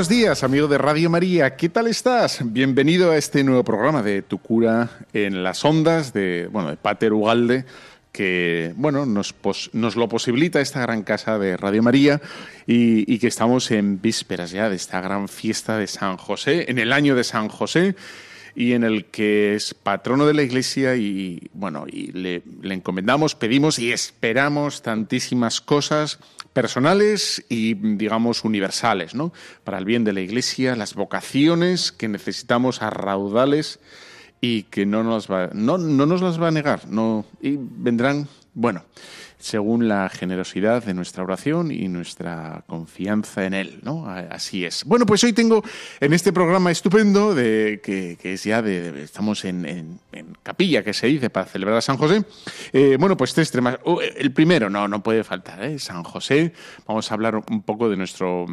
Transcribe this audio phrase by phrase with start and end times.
[0.00, 1.56] Buenos días, amigo de Radio María.
[1.56, 2.40] ¿Qué tal estás?
[2.42, 7.12] Bienvenido a este nuevo programa de Tu cura en las ondas de, bueno, de Pater
[7.12, 7.66] Ugalde,
[8.10, 9.34] que bueno, nos,
[9.74, 12.18] nos lo posibilita esta gran casa de Radio María
[12.66, 16.94] y, que estamos en vísperas ya de esta gran fiesta de San José, en el
[16.94, 17.94] año de San José
[18.56, 23.78] y en el que es patrono de la Iglesia y bueno, y le encomendamos, pedimos
[23.78, 26.20] y esperamos tantísimas cosas
[26.52, 29.32] personales y, digamos, universales, ¿no?
[29.64, 33.78] Para el bien de la Iglesia, las vocaciones que necesitamos a raudales
[34.40, 38.26] y que no nos, va, no, no nos las va a negar, no, y vendrán,
[38.54, 38.84] bueno,
[39.38, 44.06] según la generosidad de nuestra oración y nuestra confianza en Él, ¿no?
[44.06, 44.84] Así es.
[44.84, 45.62] Bueno, pues hoy tengo
[45.98, 49.98] en este programa estupendo, de, que, es ya de, estamos en,
[50.42, 52.22] capilla, que se dice, para celebrar a San José.
[52.72, 53.78] Eh, bueno, pues tres temas.
[53.84, 55.78] Oh, el primero, no, no puede faltar, ¿eh?
[55.78, 56.52] San José.
[56.86, 58.46] Vamos a hablar un poco de nuestro,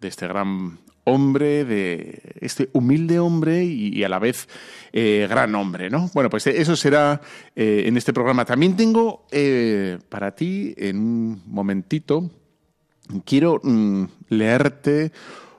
[0.00, 4.48] de este gran hombre, de este humilde hombre y, a la vez
[4.92, 6.10] eh, gran hombre, ¿no?
[6.14, 7.20] Bueno, pues eso será
[7.54, 8.44] eh, en este programa.
[8.44, 12.30] También tengo eh, para ti, en un momentito,
[13.24, 15.12] quiero mm, leerte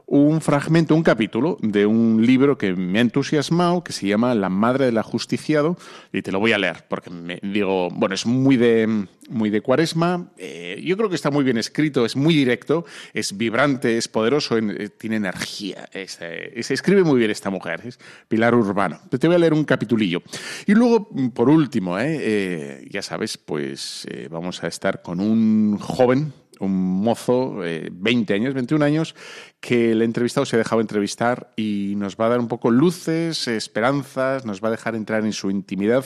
[0.07, 4.49] un fragmento, un capítulo de un libro que me ha entusiasmado, que se llama La
[4.49, 5.77] Madre del Ajusticiado,
[6.13, 9.61] y te lo voy a leer, porque me digo, bueno, es muy de, muy de
[9.61, 14.07] cuaresma, eh, yo creo que está muy bien escrito, es muy directo, es vibrante, es
[14.07, 18.99] poderoso, eh, tiene energía, eh, se escribe muy bien esta mujer, es Pilar Urbano.
[19.09, 20.22] Te voy a leer un capitulillo.
[20.66, 27.55] Y luego, por último, ya sabes, pues vamos a estar con un joven, un mozo,
[27.55, 29.16] 20 años, 21 años,
[29.59, 33.47] que el entrevistado se ha dejado entrevistar y nos va a dar un poco luces,
[33.47, 36.05] esperanzas, nos va a dejar entrar en su intimidad,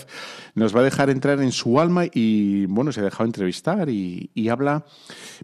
[0.55, 4.49] nos va a dejar entrar en su alma y, bueno, se ha dejado entrevistar y,
[4.49, 4.85] habla,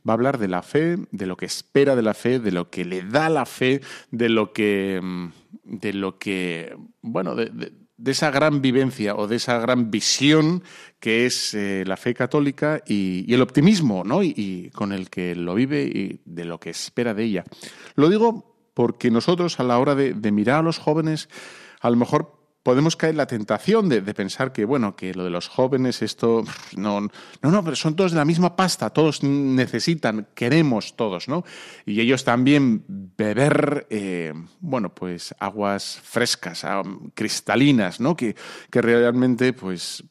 [0.07, 2.69] va a hablar de la fe, de lo que espera de la fe, de lo
[2.69, 5.27] que le da la fe, de lo que, mm,
[5.63, 10.63] de lo que, bueno, de esa gran vivencia o de esa gran visión
[10.99, 14.23] que es eh, la fe católica y, el optimismo ¿no?
[14.23, 17.45] Y, con el que lo vive y de lo que espera de ella.
[17.95, 21.29] Lo digo porque nosotros a la hora de, de mirar a los jóvenes,
[21.79, 22.34] a lo mejor
[22.65, 26.43] podemos caer en la tentación de, pensar que, bueno, que lo de los jóvenes, esto,
[26.75, 31.45] no, no, no, pero son todos de la misma pasta, todos necesitan, queremos todos, ¿no?
[31.85, 36.65] Y ellos también beber, eh, bueno, pues aguas frescas,
[37.13, 38.15] cristalinas, ¿no?
[38.15, 38.35] Que,
[38.71, 40.03] que realmente, pues,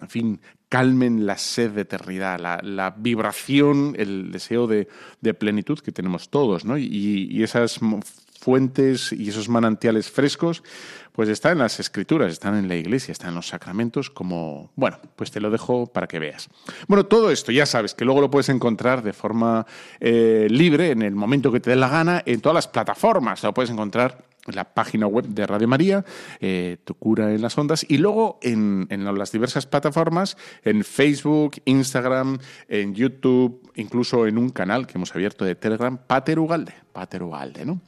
[0.00, 4.88] en fin, calmen la sed de eternidad, la, vibración, el deseo de,
[5.34, 6.76] plenitud que tenemos todos, ¿no?
[6.76, 7.78] Y esas
[8.40, 10.62] fuentes y esos manantiales frescos,
[11.12, 14.98] pues están en las escrituras, están en la iglesia, están en los sacramentos, como, bueno,
[15.16, 16.48] pues te lo dejo para que veas.
[16.88, 19.66] Bueno, todo esto ya sabes que luego lo puedes encontrar de forma
[20.00, 23.52] eh, libre, en el momento que te dé la gana, en todas las plataformas, lo
[23.52, 26.04] puedes encontrar la página web de Radio María,
[26.40, 32.38] eh, Tu cura en las ondas, y luego en, las diversas plataformas, en Facebook, Instagram,
[32.68, 36.72] en YouTube, incluso en un canal que hemos abierto de Telegram, Pater Ugalde.
[36.92, 37.80] Pater Ugalde, ¿no?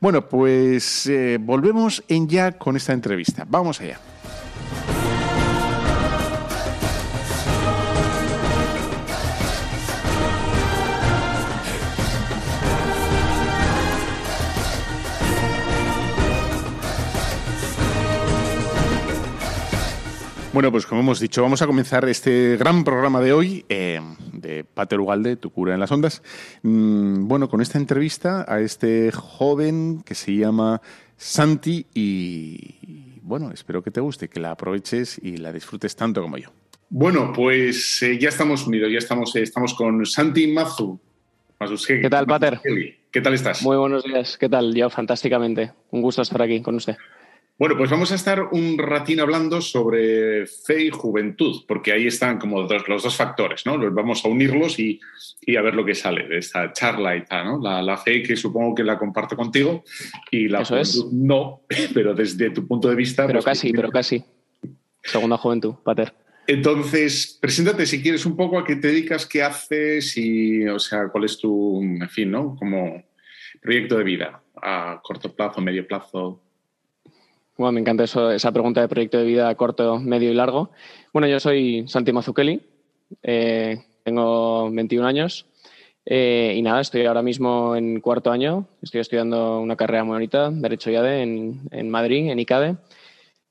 [0.00, 3.46] Bueno, pues eh, volvemos en ya con esta entrevista.
[3.48, 3.98] Vamos allá.
[20.60, 23.98] Bueno, pues como hemos dicho, vamos a comenzar este gran programa de hoy eh,
[24.34, 26.22] de Pater Ugalde, Tu cura en las ondas.
[26.62, 30.82] Mm, bueno, con esta entrevista a este joven que se llama
[31.16, 36.36] Santi y, bueno, espero que te guste, que la aproveches y la disfrutes tanto como
[36.36, 36.50] yo.
[36.90, 41.00] Bueno, pues eh, ya estamos unidos, ya estamos, eh, estamos con Santi Mazu.
[41.86, 42.60] ¿Qué tal, Pater?
[43.10, 43.62] ¿Qué tal estás?
[43.62, 44.36] Muy buenos días.
[44.36, 44.74] ¿Qué tal?
[44.74, 45.72] Yo fantásticamente.
[45.90, 46.98] Un gusto estar aquí con usted.
[47.60, 52.38] Bueno, pues vamos a estar un ratín hablando sobre fe y juventud, porque ahí están
[52.38, 53.78] como los dos factores, ¿no?
[53.92, 54.98] Vamos a unirlos y,
[55.54, 57.82] a ver lo que sale de esta charla y tal, ¿no?
[57.82, 59.84] La, fe que supongo que la comparto contigo
[60.30, 61.60] y la juventud no,
[61.92, 63.26] pero desde tu punto de vista...
[63.26, 64.24] Pero pues, casi, pero casi.
[65.02, 66.14] Segunda juventud, Pater.
[66.46, 71.08] Entonces, preséntate si quieres un poco a qué te dedicas, qué haces y, o sea,
[71.08, 72.56] cuál es tu, en fin, ¿no?
[72.58, 73.04] Como
[73.60, 76.40] proyecto de vida a corto plazo, medio plazo.
[77.60, 80.70] Bueno, me encanta eso, esa pregunta de proyecto de vida corto, medio y largo.
[81.12, 82.58] Bueno, yo soy Santi Mazukeli,
[83.22, 85.44] eh, tengo 21 años
[86.06, 90.50] eh, y nada, estoy ahora mismo en cuarto año, estoy estudiando una carrera muy bonita,
[90.50, 92.76] Derecho IADE, en, en Madrid, en ICADE.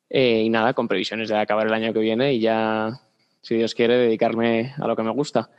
[0.09, 3.00] Eh, y nada, con previsiones de acabar el año que viene y ya,
[3.44, 5.51] si Dios quiere, dedicarme a lo que me gusta.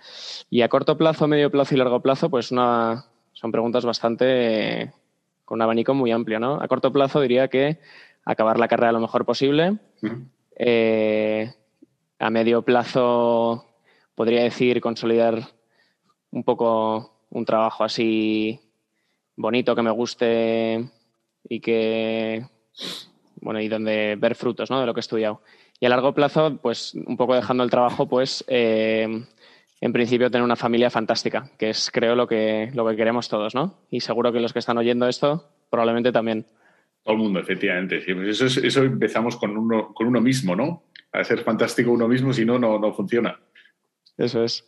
[0.51, 4.93] Y a corto plazo, medio plazo y largo plazo, pues una, son preguntas bastante
[5.45, 6.61] con un abanico muy amplio, ¿no?
[6.61, 7.79] A corto plazo diría que
[8.25, 9.79] acabar la carrera lo mejor posible.
[10.57, 11.53] Eh,
[12.19, 13.67] a medio plazo
[14.15, 15.43] podría decir consolidar
[16.31, 18.61] un poco un trabajo así
[19.37, 20.91] bonito que me guste
[21.49, 22.45] y que
[23.37, 24.81] bueno y donde ver frutos ¿no?
[24.81, 25.41] de lo que he estudiado
[25.81, 29.25] y a largo plazo pues un poco dejando el trabajo pues eh,
[29.81, 33.55] en principio tener una familia fantástica que es creo lo que lo que queremos todos
[33.55, 36.47] no y seguro que los que están oyendo esto probablemente también
[37.03, 38.03] todo el mundo, efectivamente.
[38.15, 40.85] Pues eso, eso empezamos con uno, con uno mismo, ¿no?
[41.13, 43.39] A ser fantástico uno mismo, si no, no funciona.
[44.17, 44.65] Eso es.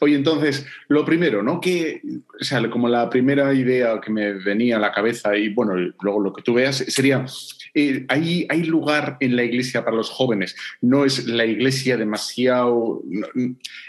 [0.00, 1.58] Oye, entonces, lo primero, ¿no?
[1.58, 2.02] Que,
[2.38, 6.20] o sea, como la primera idea que me venía a la cabeza y, bueno, luego
[6.20, 7.24] lo que tú veas sería,
[7.72, 10.54] eh, ¿hay, ¿hay, lugar en la iglesia para los jóvenes?
[10.82, 13.02] ¿No es la iglesia demasiado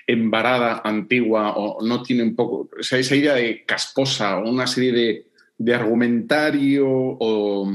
[0.05, 4.65] embarada, antigua, o no tiene un poco, o sea, esa idea de casposa, o una
[4.65, 5.25] serie de,
[5.57, 7.71] de argumentario o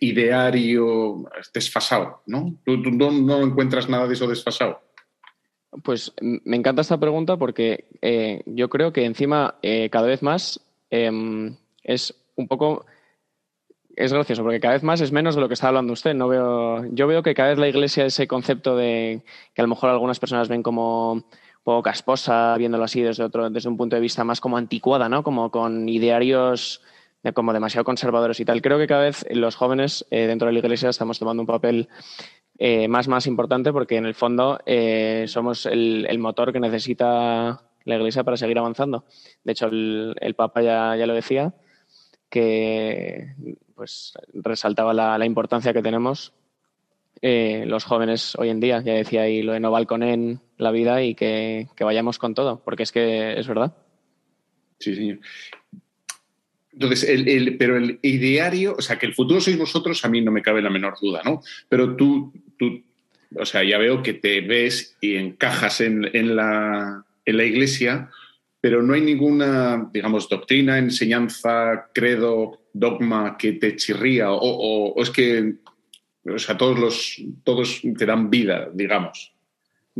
[0.00, 2.54] ideario desfasado, ¿no?
[2.64, 4.80] ¿Tú, no, encuentras nada de eso desfasado?
[5.82, 10.60] Pues me encanta esta pregunta porque eh, yo creo que encima eh, cada vez más
[10.90, 12.86] em, es un poco
[13.98, 16.14] es gracioso porque cada vez más es menos de lo que está hablando usted.
[16.14, 19.22] No veo, yo veo que cada vez la Iglesia ese concepto de
[19.54, 21.24] que a lo mejor algunas personas ven como un
[21.64, 25.24] poco casposa, viéndolo así desde otro, desde un punto de vista más como anticuada, ¿no?
[25.24, 26.80] Como con idearios
[27.34, 28.62] como demasiado conservadores y tal.
[28.62, 31.88] Creo que cada vez los jóvenes eh, dentro de la iglesia estamos tomando un papel
[32.58, 37.96] eh, más, más importante porque en el fondo eh, somos el, motor que necesita la
[37.96, 39.04] iglesia para seguir avanzando.
[39.44, 41.54] De hecho, el, Papa ya, ya, lo decía,
[42.28, 43.34] que
[43.74, 46.32] pues resaltaba la, importancia que tenemos
[47.20, 48.80] los jóvenes hoy en día.
[48.80, 52.62] Ya decía ahí lo de no balconen la vida y que, que vayamos con todo,
[52.64, 53.74] porque es que es verdad.
[54.78, 55.18] Sí, señor.
[56.80, 60.30] Entonces, el, pero el ideario, o sea, que el futuro sois vosotros, a mí no
[60.30, 61.42] me cabe la menor duda, ¿no?
[61.68, 62.84] Pero tú, tú
[63.34, 68.10] o sea, ya veo que te ves y encajas en, la, en la iglesia,
[68.60, 75.10] pero no hay ninguna, digamos, doctrina, enseñanza, credo, dogma que te chirría, o, o es
[75.10, 75.54] que,
[76.24, 79.34] o sea, todos, los, todos te dan vida, digamos.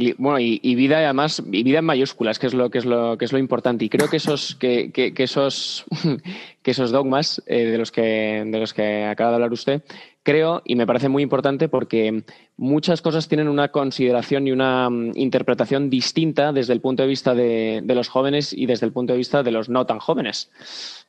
[0.00, 3.18] Y, bueno, y, vida además, y vida en mayúsculas, que es lo que es lo
[3.18, 3.84] que es lo importante.
[3.84, 5.86] Y creo que esos, que, esos,
[6.62, 9.82] que esos dogmas eh, de los que de los que acaba de hablar usted,
[10.22, 12.22] creo y me parece muy importante porque
[12.56, 17.34] muchas cosas tienen una consideración y una mm, interpretación distinta desde el punto de vista
[17.34, 20.52] de, de, los jóvenes y desde el punto de vista de los no tan jóvenes.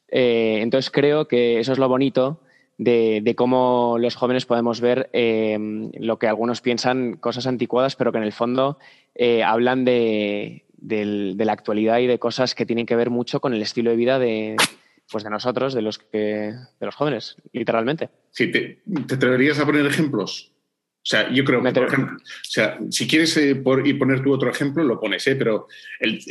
[0.08, 2.40] Eh, entonces creo que eso es lo bonito
[2.80, 8.18] de, cómo los jóvenes podemos ver em, lo que algunos piensan cosas anticuadas, pero que
[8.18, 8.80] en el fondo
[9.16, 13.62] eh, hablan de, la actualidad y de cosas que tienen que ver mucho con el
[13.62, 14.56] estilo de vida de,
[15.12, 18.10] pues de nosotros, de los, que, de los jóvenes, literalmente.
[18.32, 18.82] Sí, te,
[19.14, 20.54] atreverías a poner ejemplos?
[21.02, 24.32] O sea, yo creo que, por ejemplo, o sea, si quieres eh, y poner tu
[24.32, 25.36] otro ejemplo, lo pones, ¿eh?
[25.36, 25.68] pero
[26.00, 26.22] el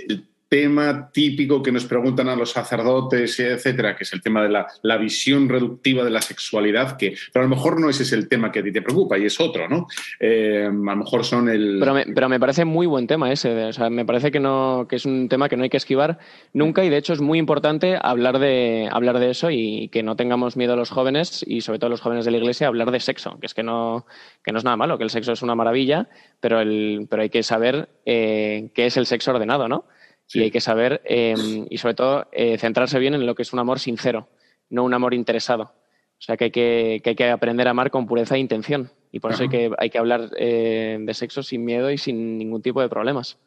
[0.48, 4.96] tema típico que nos preguntan a los sacerdotes, etcétera, que es el tema de la,
[4.98, 8.50] visión reductiva de la sexualidad, que pero a lo mejor no ese es el tema
[8.50, 9.86] que a ti te preocupa y es otro, ¿no?
[10.18, 11.78] Eh, a lo mejor son el...
[11.78, 14.86] Pero me, pero me, parece muy buen tema ese, o sea, me parece que, no,
[14.88, 16.18] que es un tema que no hay que esquivar
[16.52, 20.16] nunca y de hecho es muy importante hablar de, hablar de eso y que no
[20.16, 22.90] tengamos miedo a los jóvenes y sobre todo los jóvenes de la iglesia a hablar
[22.90, 24.06] de sexo, que es que no,
[24.42, 26.08] que no es nada malo, que el sexo es una maravilla,
[26.40, 29.84] pero, el, pero hay que saber eh, qué es el sexo ordenado, ¿no?
[30.32, 33.52] Y hay que saber, em, y sobre todo, eh, centrarse bien en lo que es
[33.52, 34.28] un amor sincero,
[34.68, 35.75] no un amor interesado.
[36.18, 38.90] O sea, que hay que, que hay que aprender a amar con pureza e intención.
[39.11, 42.37] Y por eso hay que, hay que hablar eh, de sexo sin miedo y sin
[42.37, 43.38] ningún tipo de problemas.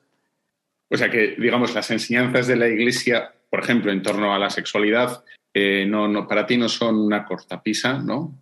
[0.90, 4.50] O sea, que, digamos, las enseñanzas de la Iglesia, por ejemplo, en torno a la
[4.50, 5.24] sexualidad,
[5.54, 8.34] eh, no, no, para ti no son una cortapisa, ¿no?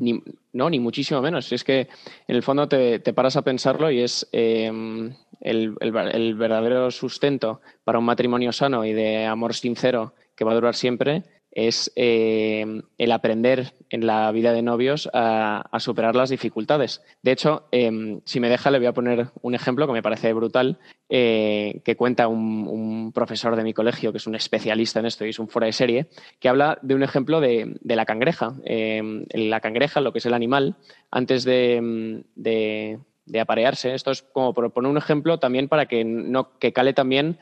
[0.00, 0.22] Ni,
[0.52, 1.50] no, ni muchísimo menos.
[1.52, 1.88] Es que
[2.28, 7.98] en el fondo te, paras a pensarlo y es em, el, el, verdadero sustento para
[7.98, 11.22] un matrimonio sano y de amor sincero que va a durar siempre
[11.56, 17.00] es eh, el aprender en la vida de novios a, superar las dificultades.
[17.22, 20.34] De hecho, em, si me deja, le voy a poner un ejemplo que me parece
[20.34, 25.24] brutal, eh, que cuenta un, profesor de mi colegio, que es un especialista en esto
[25.24, 26.08] y es un fuera de serie,
[26.40, 28.54] que habla de un ejemplo de, la cangreja.
[28.64, 30.76] Em, la cangreja, lo que es el animal,
[31.10, 36.58] antes de, de aparearse, esto es como por poner un ejemplo también para que, no,
[36.58, 37.38] que cale también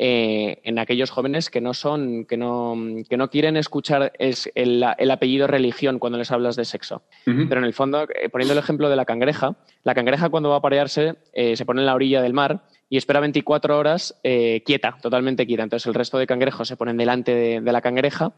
[0.00, 2.76] eh, en aquellos jóvenes que no son, que no,
[3.08, 7.02] que no quieren escuchar es el, apellido religión cuando les hablas de sexo.
[7.24, 10.54] Pero en el fondo, eh, poniendo el ejemplo de la cangreja, la cangreja cuando va
[10.54, 14.96] a aparearse eh, se pone en la orilla del mar y espera 24 horas quieta,
[15.02, 15.64] totalmente quieta.
[15.64, 18.34] Entonces el resto de cangrejos se ponen delante de, de la cangreja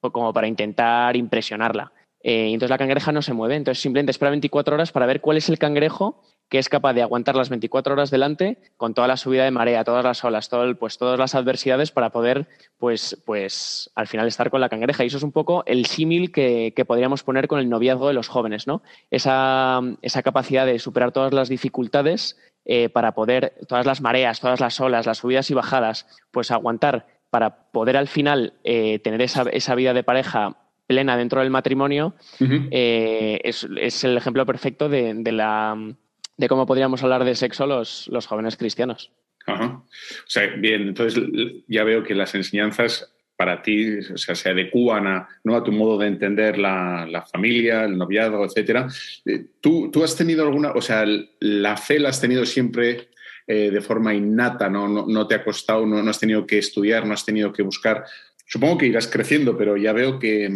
[0.00, 1.92] como para intentar impresionarla.
[2.22, 5.50] entonces la cangreja no se mueve, entonces simplemente espera 24 horas para ver cuál es
[5.50, 9.44] el cangrejo que es capaz de aguantar las 24 horas delante con toda la subida
[9.44, 14.06] de marea, todas las olas, todo pues todas las adversidades para poder, pues, pues al
[14.06, 15.02] final estar con la cangreja.
[15.02, 18.28] Y eso es un poco el símil que, podríamos poner con el noviazgo de los
[18.28, 18.82] jóvenes, ¿no?
[19.10, 19.80] Esa,
[20.22, 25.06] capacidad de superar todas las dificultades eh, para poder, todas las mareas, todas las olas,
[25.06, 30.04] las subidas y bajadas, pues aguantar para poder al final eh, tener esa, vida de
[30.04, 35.96] pareja plena dentro del matrimonio, eh, es, el ejemplo perfecto de la
[36.36, 39.10] de cómo podríamos hablar de sexo los, los jóvenes cristianos.
[39.46, 39.82] Ajá.
[39.84, 41.22] O sea, bien, entonces
[41.66, 45.56] ya veo que las enseñanzas para ti o sea, se adecúan a, ¿no?
[45.56, 48.86] a tu modo de entender la, la familia, el noviazgo, etcétera.
[49.24, 51.04] Eh, ¿Tú, ¿Tú, has tenido alguna, o sea,
[51.40, 53.08] la fe la has tenido siempre
[53.46, 54.86] eh, de forma innata, ¿no?
[54.86, 57.62] No, no te ha costado, no, no, has tenido que estudiar, no has tenido que
[57.62, 58.04] buscar.
[58.46, 60.48] Supongo que irás creciendo, pero ya veo que,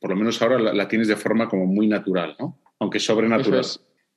[0.00, 2.60] por lo menos ahora la, tienes de forma como muy natural, ¿no?
[2.78, 3.64] Aunque sobrenatural.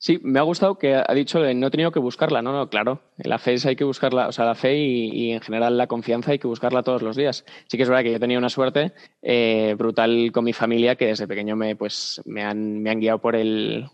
[0.06, 2.42] Sí, me ha gustado que ha dicho no he tenido que buscarla.
[2.42, 3.00] No, no, claro.
[3.20, 6.40] La fe hay que buscarla, o sea, la fe y, en general la confianza hay
[6.40, 7.46] que buscarla todos los días.
[7.68, 8.92] Sí que es verdad que yo he tenido una suerte
[9.22, 13.20] eh, brutal con mi familia que desde pequeño me, pues, me, han, me han guiado
[13.20, 13.86] por el,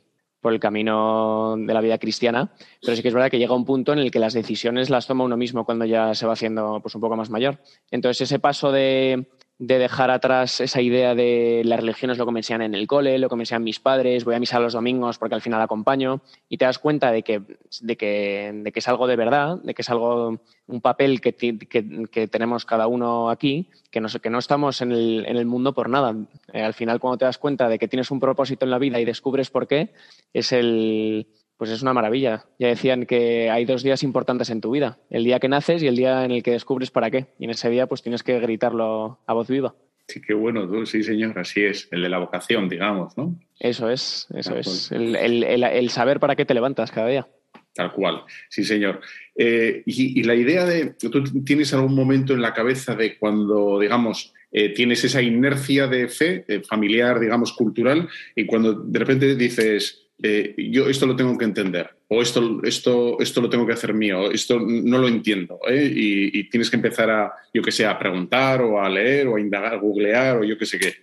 [0.42, 3.66] por el camino de la vida cristiana, pero sí que es verdad que llega un
[3.66, 6.80] punto en el que las decisiones las toma uno mismo cuando ya se va haciendo
[6.82, 7.60] pues, un poco más mayor.
[7.92, 9.28] Entonces, ese paso de,
[9.60, 13.20] de dejar atrás esa idea de las religiones lo que me enseñan en el cole,
[13.20, 16.22] lo que me enseñan mis padres, voy a misa los domingos porque al final acompaño,
[16.48, 17.42] y te das cuenta de que,
[17.82, 21.34] de que, de que es algo de verdad, de que es algo, un papel que,
[21.34, 25.74] que, tenemos cada uno aquí, que no, que no estamos en el, en el mundo
[25.74, 26.16] por nada.
[26.54, 29.02] Eh, al final, cuando te das cuenta de que tienes un propósito en la vida
[29.02, 29.92] y descubres por qué,
[30.34, 31.28] es el,
[31.60, 32.46] pues es una maravilla.
[32.58, 35.88] Ya decían que hay dos días importantes en tu vida, el día que naces y
[35.88, 37.28] el día en el que descubres para qué.
[37.38, 39.76] Y en ese día pues tienes que gritarlo a voz viva.
[40.08, 43.38] Sí, qué bueno, tú, sí, señor, así es, el de la vocación, digamos, ¿no?
[43.60, 47.28] Eso es, eso es, el, saber para qué te levantas cada día.
[47.74, 49.02] Tal cual, sí, señor.
[49.36, 54.34] Eh, y, la idea de, ¿tú tienes algún momento en la cabeza de cuando, digamos,
[54.52, 60.09] eh, tienes esa inercia de fe eh, familiar, digamos, cultural, y cuando de repente dices,
[60.22, 63.94] eh, yo esto lo tengo que entender, o esto, esto, esto lo tengo que hacer
[63.94, 65.90] mío, esto no lo entiendo, ¿eh?
[65.94, 69.42] y, tienes que empezar a, yo que sé, a preguntar o a leer o a
[69.42, 70.94] indagar, a googlear o yo que sé qué.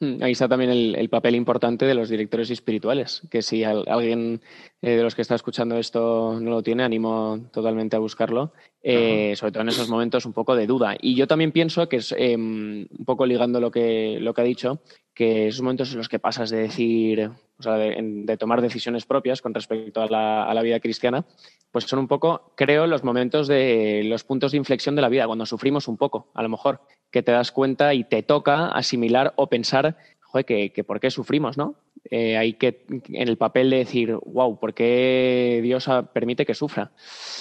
[0.00, 4.40] Hmm, ahí está también el, papel importante de los directores espirituales, que si alguien
[4.82, 9.52] eh, de los que está escuchando esto no lo tiene, animo totalmente a buscarlo, sobre
[9.52, 10.96] todo en esos momentos un poco de duda.
[11.00, 14.44] Y yo también pienso que es em, un poco ligando lo que, lo que ha
[14.44, 14.80] dicho,
[15.18, 19.42] que esos momentos en los que pasas de decir, o sea, de, tomar decisiones propias
[19.42, 20.06] con respecto a
[20.54, 21.24] la, vida cristiana,
[21.72, 25.26] pues son un poco, creo, los momentos de los puntos de inflexión de la vida,
[25.26, 29.32] cuando sufrimos un poco, a lo mejor, que te das cuenta y te toca asimilar
[29.34, 31.74] o pensar, joder, que, por qué sufrimos, ¿no?
[32.08, 36.92] Eh, hay que, en el papel de decir, wow, ¿por qué Dios permite que sufra?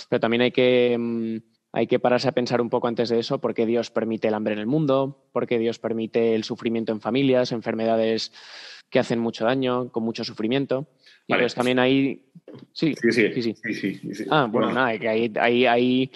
[0.10, 1.38] Pero también hay que mm,
[1.72, 4.34] hay que pararse a pensar un poco antes de eso, por qué Dios permite el
[4.34, 8.32] hambre en el mundo, por qué Dios permite el sufrimiento en familias, enfermedades
[8.90, 10.88] que hacen mucho daño, con mucho sufrimiento.
[11.28, 12.24] Y pues también hay...
[12.72, 13.54] Sí, sí, sí.
[13.54, 16.12] sí, ah, bueno, nada, que ahí, ahí, ahí,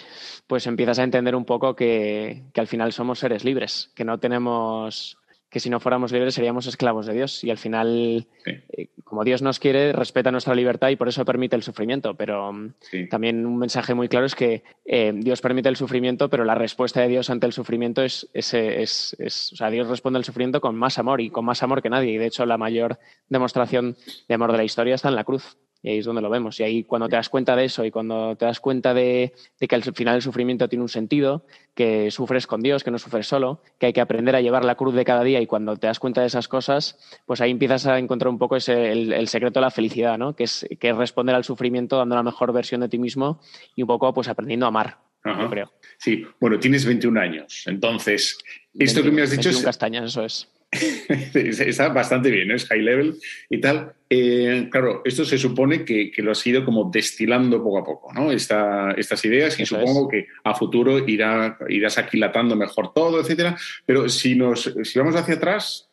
[0.46, 4.18] pues empiezas a entender un poco que, que al final somos seres libres, que no
[4.18, 5.18] tenemos
[5.52, 7.44] que si no fuéramos libres seríamos esclavos de Dios.
[7.44, 11.54] Y al final, eh, como Dios nos quiere, respeta nuestra libertad y por eso permite
[11.56, 12.14] el sufrimiento.
[12.14, 12.72] Pero mm,
[13.10, 17.02] también un mensaje muy claro es que eh, Dios permite el sufrimiento, pero la respuesta
[17.02, 20.74] de Dios ante el sufrimiento es, es, es, o sea, Dios responde al sufrimiento con
[20.74, 22.12] más amor y con más amor que nadie.
[22.12, 23.94] Y de hecho, la mayor demostración
[24.26, 25.58] de amor de la historia está en la cruz.
[25.82, 26.60] Y ahí es donde lo vemos.
[26.60, 29.74] Y ahí cuando te das cuenta de eso y cuando te das cuenta de, que
[29.74, 33.60] al final el sufrimiento tiene un sentido, que sufres con Dios, que no sufres solo,
[33.78, 35.98] que hay que aprender a llevar la cruz de cada día y cuando te das
[35.98, 39.62] cuenta de esas cosas, pues ahí empiezas a encontrar un poco ese, el, secreto de
[39.62, 40.36] la felicidad, ¿no?
[40.36, 43.40] Que es, que responder al sufrimiento dando la mejor versión de ti mismo
[43.74, 45.72] y un poco pues aprendiendo a amar, yo creo.
[45.98, 48.38] Sí, bueno, tienes 21 años, entonces
[48.78, 49.62] esto que me has dicho es...
[49.62, 50.48] castañas, eso es.
[51.34, 53.16] Está bastante bien, es high level
[53.50, 53.92] y tal.
[54.08, 58.32] Eh, claro, esto se supone que, lo has ido como destilando poco a poco, ¿no?
[58.32, 63.56] estas ideas y supongo que a futuro irá, irás aquilatando mejor todo, etcétera.
[63.84, 65.90] Pero si, nos, si vamos hacia atrás,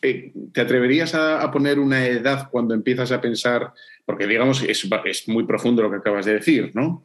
[0.00, 3.72] eh, ¿te atreverías a, poner una edad cuando empiezas a pensar,
[4.06, 7.02] porque digamos es, es muy profundo lo que acabas de decir, ¿no?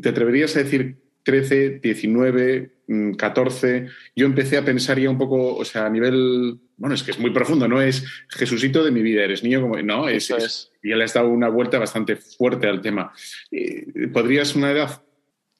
[0.00, 0.96] ¿Te atreverías a decir
[1.26, 2.70] 13, 19,
[3.18, 7.10] 14, yo empecé a pensar ya un poco, o sea, a nivel, bueno, es que
[7.10, 10.70] es muy profundo, no es Jesucito de mi vida, eres niño como, no, es, es.
[10.84, 13.12] ya le has dado una vuelta bastante fuerte al tema.
[13.50, 15.02] Eh, ¿Podrías una edad?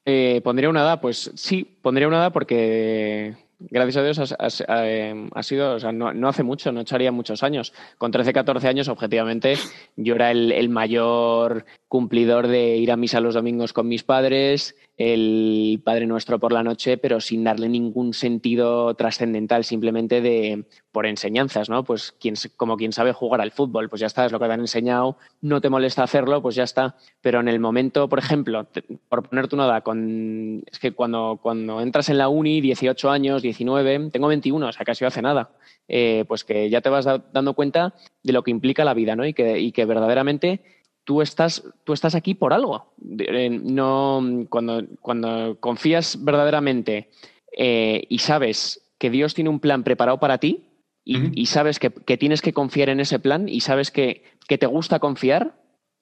[0.05, 4.35] Eh, pondría una edad, pues sí, pondría una edad porque gracias a Dios
[4.69, 7.73] eh, ha, sido, o sea, no, hace mucho, no echaría muchos años.
[7.99, 9.57] Con 13, 14 años, objetivamente,
[9.97, 15.81] yo era el, mayor cumplidor de ir a misa los domingos con mis padres, el
[15.85, 21.69] Padre Nuestro por la noche, pero sin darle ningún sentido trascendental, simplemente de por enseñanzas,
[21.69, 21.85] ¿no?
[21.85, 24.53] Pues quien, como quien sabe jugar al fútbol, pues ya está, es lo que te
[24.53, 26.97] han enseñado, no te molesta hacerlo, pues ya está.
[27.21, 28.67] Pero en el momento, por ejemplo,
[29.09, 33.43] por ponerte una edad, con, es que cuando, cuando entras en la uni, 18 años,
[33.43, 35.51] 19, tengo 21, o sea, casi hace nada,
[35.89, 39.27] eh, pues que ya te vas dando cuenta de lo que implica la vida, ¿no?
[39.27, 40.63] Y que, y que verdaderamente
[41.07, 42.93] tú estás, tú estás aquí por algo.
[42.99, 44.21] No,
[44.51, 47.11] cuando, cuando confías verdaderamente
[47.57, 50.65] eh, y sabes que Dios tiene un plan preparado para ti
[51.05, 55.55] y, sabes que, tienes que confiar en ese plan y sabes que, te gusta confiar,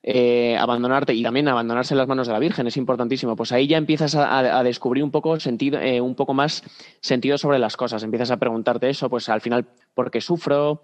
[0.03, 3.37] eh, abandonarte y también abandonarse en las manos de la Virgen es importantísimo.
[3.37, 6.63] Pues ahí ya empiezas a, descubrir un poco sentido, eh, un poco más
[7.03, 8.03] sentido sobre las cosas.
[8.03, 10.81] Empiezas a preguntarte eso, pues al final, ¿por qué sufro?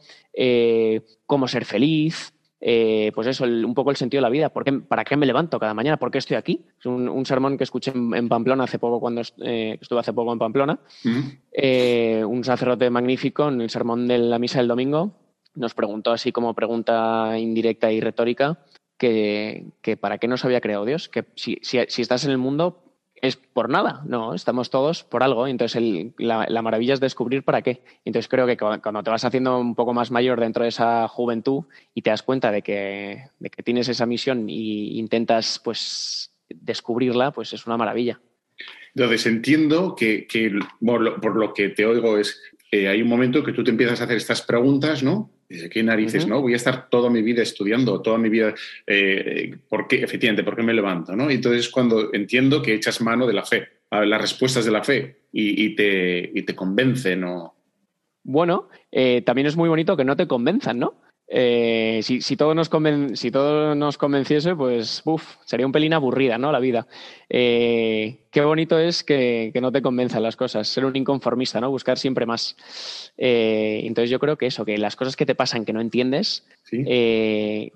[1.25, 2.35] ¿Cómo ser feliz?
[2.61, 4.51] Eh, pues eso, un poco el sentido de la vida.
[4.51, 5.97] ¿Para qué me levanto cada mañana?
[5.97, 6.67] ¿Por qué estoy aquí?
[6.79, 10.39] Es un, sermón que escuché en, Pamplona hace poco, cuando eh, estuve hace poco en
[10.39, 10.79] Pamplona.
[11.53, 15.15] Eh, un sacerdote magnífico en el sermón de la misa del domingo
[15.55, 18.61] nos preguntó así como pregunta indirecta y retórica
[18.97, 19.65] que,
[20.01, 21.09] para qué nos había creado Dios.
[21.09, 22.90] Que si, si estás en el mundo,
[23.23, 25.47] es por nada, no, estamos todos por algo.
[25.47, 25.83] Entonces,
[26.19, 27.83] la, maravilla es descubrir para qué.
[28.05, 31.65] Entonces, creo que cuando te vas haciendo un poco más mayor dentro de esa juventud
[31.95, 33.25] y te das cuenta de que,
[33.65, 38.21] tienes esa misión e intentas pues descubrirla, pues es una maravilla.
[38.95, 40.27] Entonces, entiendo que,
[40.81, 42.41] por, lo, que te oigo es,
[42.73, 45.31] eh, hay un momento que tú te empiezas a hacer estas preguntas, ¿no?
[45.51, 46.41] ¿Qué narices, no?
[46.41, 48.55] Voy a estar toda mi vida estudiando, toda mi vida,
[48.87, 51.29] eh, ¿por qué, efectivamente, por qué me levanto, no?
[51.29, 54.85] Y entonces cuando entiendo que echas mano de la fe, a las respuestas de la
[54.85, 57.57] fe y, te, y te convencen o...
[58.23, 60.95] Bueno, eh, también es muy bonito que no te convenzan, ¿no?
[61.33, 62.69] Eh, si, si, todo nos
[63.15, 66.51] si todo nos convenciese, pues uf, sería un pelín aburrida, ¿no?
[66.51, 66.89] La vida.
[67.29, 71.71] Eh, qué bonito es que, no te convenzan las cosas, ser un inconformista, ¿no?
[71.71, 72.57] Buscar siempre más.
[73.17, 76.49] Eh, entonces yo creo que eso, que las cosas que te pasan que no entiendes,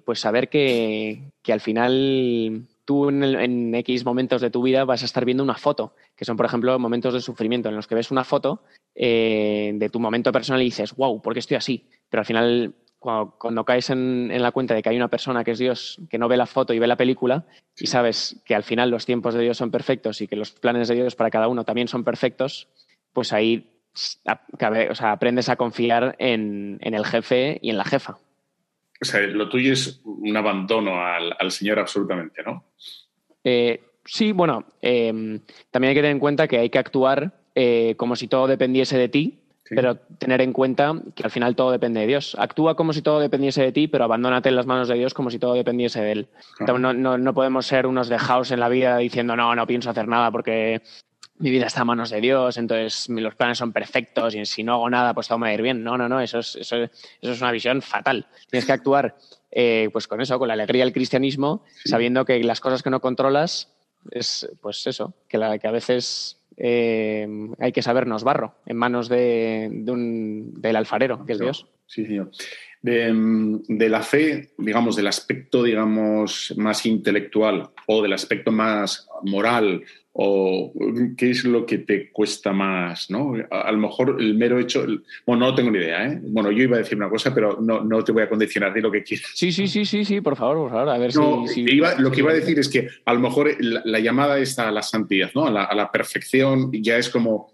[0.04, 5.06] pues saber que, al final tú en, en, X momentos de tu vida vas a
[5.06, 8.10] estar viendo una foto, que son, por ejemplo, momentos de sufrimiento en los que ves
[8.10, 8.64] una foto
[8.96, 11.88] de tu momento personal y dices, wow, ¿por qué estoy así?
[12.10, 15.58] Pero al final cuando, caes en, la cuenta de que hay una persona que es
[15.58, 17.44] Dios, que no ve la foto y ve la película,
[17.78, 20.88] y sabes que al final los tiempos de Dios son perfectos y que los planes
[20.88, 22.66] de Dios para cada uno también son perfectos,
[23.12, 23.68] pues ahí
[25.00, 28.16] aprendes a confiar en, el jefe y en la jefa.
[29.02, 32.64] O sea, lo tuyo es un abandono al, Señor absolutamente, ¿no?
[33.44, 35.40] Eh, sí, bueno, em,
[35.70, 38.96] también hay que tener en cuenta que hay que actuar eh, como si todo dependiese
[38.96, 42.36] de ti pero tener en cuenta que al final todo depende de Dios.
[42.38, 45.30] Actúa como si todo dependiese de ti, pero abandónate en las manos de Dios como
[45.30, 46.28] si todo dependiese de Él.
[46.60, 50.30] No, no, podemos ser unos dejados en la vida diciendo, no, no pienso hacer nada
[50.30, 50.82] porque
[51.38, 54.74] mi vida está a manos de Dios, entonces los planes son perfectos y si no
[54.74, 55.82] hago nada, pues todo me va a ir bien.
[55.82, 56.76] No, no, no, eso es, eso,
[57.20, 58.26] es una visión fatal.
[58.50, 59.16] Tienes que actuar
[59.50, 63.00] eh, pues con eso, con la alegría del cristianismo, sabiendo que las cosas que no
[63.00, 63.70] controlas
[64.10, 67.26] es pues eso, que, la, que a veces eh,
[67.58, 71.66] hay que sabernos barro en manos de, un, del alfarero, que es Dios.
[71.86, 72.30] Sí, señor.
[72.82, 79.84] de, la fe, digamos, del aspecto, digamos, más intelectual o del aspecto más moral
[80.16, 80.72] o
[81.16, 83.34] qué es lo que te cuesta más, ¿no?
[83.50, 84.86] A, lo mejor el mero hecho,
[85.26, 86.20] bueno, no tengo ni idea, ¿eh?
[86.22, 88.80] Bueno, yo iba a decir una cosa, pero no, no te voy a condicionar, de
[88.80, 89.32] lo que quieras.
[89.34, 91.18] Sí, sí, sí, sí, sí, por favor, por favor, a ver si...
[91.98, 94.82] lo que iba a decir es que a lo mejor la, llamada está a la
[94.82, 95.46] santidad, ¿no?
[95.46, 97.52] A la, a la perfección ya es como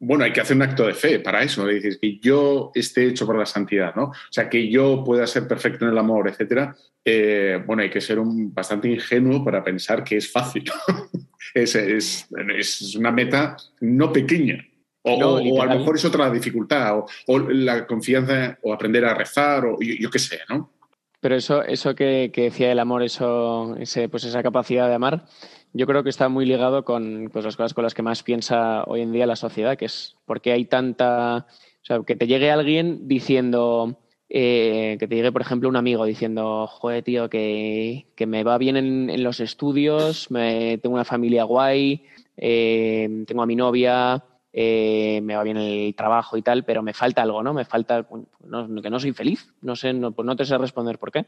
[0.00, 1.64] bueno, hay que hacer un acto de fe para eso.
[1.66, 4.04] Le dices que yo esté hecho por la santidad, ¿no?
[4.06, 6.76] O sea, que yo pueda ser perfecto en el amor, etcétera.
[7.04, 10.64] Eh, bueno, hay que ser un, bastante ingenuo para pensar que es fácil.
[11.52, 14.64] es, es, es, una meta no pequeña.
[15.02, 19.78] O, a lo mejor es otra dificultad, o, la confianza, o aprender a rezar, o
[19.78, 20.72] yo, qué sé, ¿no?
[21.20, 25.26] Pero eso, eso que, que decía el amor, eso, ese, pues esa capacidad de amar,
[25.74, 28.84] yo creo que está muy ligado con pues, las cosas con las que más piensa
[28.84, 31.46] hoy en día la sociedad, que es porque hay tanta...
[31.82, 33.98] O sea, que te llegue alguien diciendo,
[34.36, 38.76] eh, que te llegue, por ejemplo, un amigo diciendo, joder, tío, que, me va bien
[38.76, 42.02] en, los estudios, me, tengo una familia guay,
[42.36, 46.94] eh, tengo a mi novia, eh, me va bien el trabajo y tal, pero me
[46.94, 47.54] falta algo, ¿no?
[47.54, 51.12] Me falta, que no soy feliz, no sé, no, pues no te sé responder por
[51.12, 51.26] qué.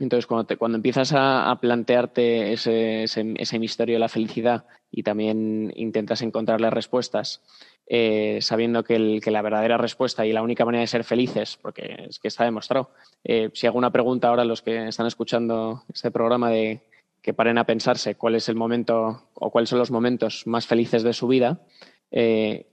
[0.00, 6.22] Entonces, cuando, cuando empiezas a, plantearte ese, ese, misterio de la felicidad y también intentas
[6.22, 7.40] encontrarle respuestas,
[7.94, 12.18] eh, sabiendo que, la verdadera respuesta y la única manera de ser felices, porque es
[12.18, 12.88] que está demostrado,
[13.22, 16.80] eh, si hago una pregunta ahora a los que están escuchando este programa de
[17.20, 21.02] que paren a pensarse cuál es el momento o cuáles son los momentos más felices
[21.02, 21.60] de su vida,
[22.10, 22.64] eh,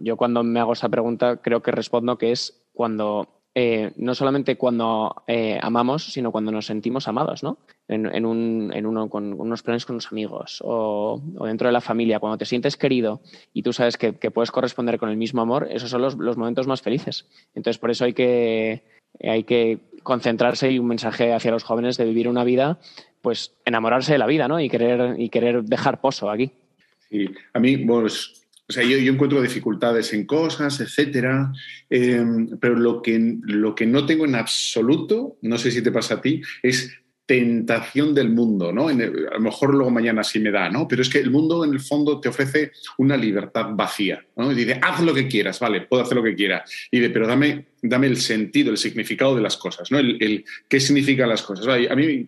[0.00, 4.56] yo cuando me hago esa pregunta creo que respondo que es cuando eh, no solamente
[4.56, 7.58] cuando eh, amamos, sino cuando nos sentimos amados, ¿no?
[7.88, 12.18] En, un, en uno, con unos planes con los amigos o, dentro de la familia,
[12.20, 13.20] cuando te sientes querido
[13.52, 16.80] y tú sabes que, puedes corresponder con el mismo amor, esos son los, momentos más
[16.80, 17.26] felices.
[17.54, 18.82] Entonces, por eso hay que,
[19.22, 22.78] hay que concentrarse y un mensaje hacia los jóvenes de vivir una vida,
[23.20, 24.58] pues enamorarse de la vida, ¿no?
[24.58, 26.52] Y querer, y querer dejar pozo aquí.
[27.10, 28.41] Sí, a mí, pues
[28.72, 31.52] o sea, yo, encuentro dificultades en cosas, etcétera,
[31.90, 36.14] em, pero lo que, lo que no tengo en absoluto, no sé si te pasa
[36.14, 36.90] a ti, es
[37.26, 38.88] tentación del mundo, ¿no?
[38.88, 40.88] a lo mejor luego mañana sí me da, ¿no?
[40.88, 44.50] Pero es que el mundo en el fondo te ofrece una libertad vacía, ¿no?
[44.50, 46.64] Y dice, haz lo que quieras, vale, puedo hacer lo que quiera.
[46.90, 49.98] Y dice, pero dame, dame el sentido, el significado de las cosas, ¿no?
[49.98, 51.66] El, qué significan las cosas.
[51.68, 52.26] A mí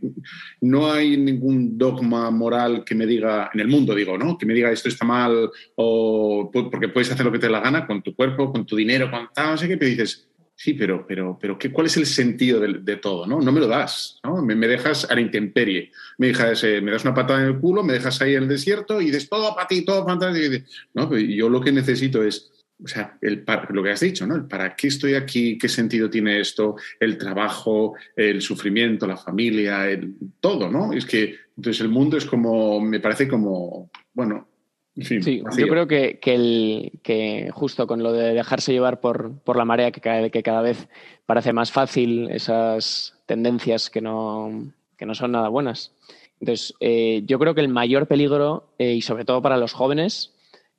[0.61, 4.39] no hay ningún dogma moral que me diga, en el mundo digo, ¿no?
[4.39, 7.61] Que me diga esto está mal o porque puedes hacer lo que te dé la
[7.61, 10.75] gana con tu cuerpo, con tu dinero, con tal, no sé qué, pero dices, Sí,
[10.75, 13.27] pero, pero, pero ¿qué, ¿cuál es el sentido de, todo?
[13.27, 13.41] ¿no?
[13.41, 14.41] no me lo das, ¿no?
[14.41, 15.91] Me, dejas a la intemperie.
[16.19, 18.49] Me, dejas, eh, me das una patada en el culo, me dejas ahí en el
[18.49, 20.65] desierto y dices todo para ti, todo ti.
[20.95, 21.17] ¿no?
[21.19, 24.37] Yo lo que necesito es, o sea, el lo que has dicho, ¿no?
[24.37, 29.91] El para qué estoy aquí, qué sentido tiene esto, el trabajo, el sufrimiento, la familia,
[29.91, 30.93] el, todo, ¿no?
[30.93, 34.49] Es que entonces el mundo es como, me parece como, bueno,
[35.01, 39.65] sí, yo creo que, el, que justo con lo de dejarse llevar por, por la
[39.65, 40.89] marea, que cada, que cada vez
[41.27, 45.93] parece más fácil esas tendencias que no, que no son nada buenas.
[46.41, 50.35] Entonces, eh, yo creo que el mayor peligro, eh, y sobre todo para los jóvenes,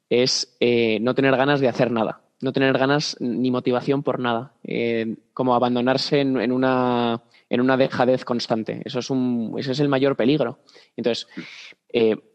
[0.09, 4.53] es eh, no tener ganas de hacer nada, no tener ganas ni motivación por nada,
[5.33, 8.81] como abandonarse en, en, una, en una dejadez constante.
[8.85, 10.59] Eso es, un, ese es el mayor peligro.
[10.95, 11.27] Entonces,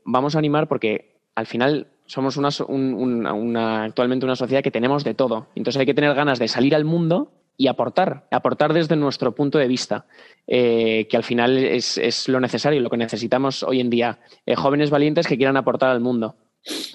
[0.05, 5.47] vamos a animar porque al final somos una, actualmente una sociedad que tenemos de todo.
[5.55, 9.57] Entonces hay que tener ganas de salir al mundo y aportar, aportar desde nuestro punto
[9.59, 10.07] de vista,
[10.47, 14.19] eh, que al final es, lo necesario, lo que necesitamos hoy en día.
[14.45, 16.37] Eh, jóvenes valientes que quieran aportar al mundo.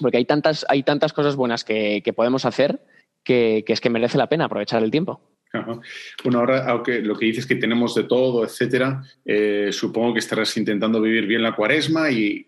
[0.00, 2.84] Porque hay tantas, hay tantas cosas buenas que, podemos hacer
[3.24, 5.20] que, es que merece la pena aprovechar el tiempo.
[6.22, 10.56] Bueno, ahora, aunque lo que dices que tenemos de todo, etcétera, eh, supongo que estarás
[10.56, 12.46] intentando vivir bien la cuaresma y,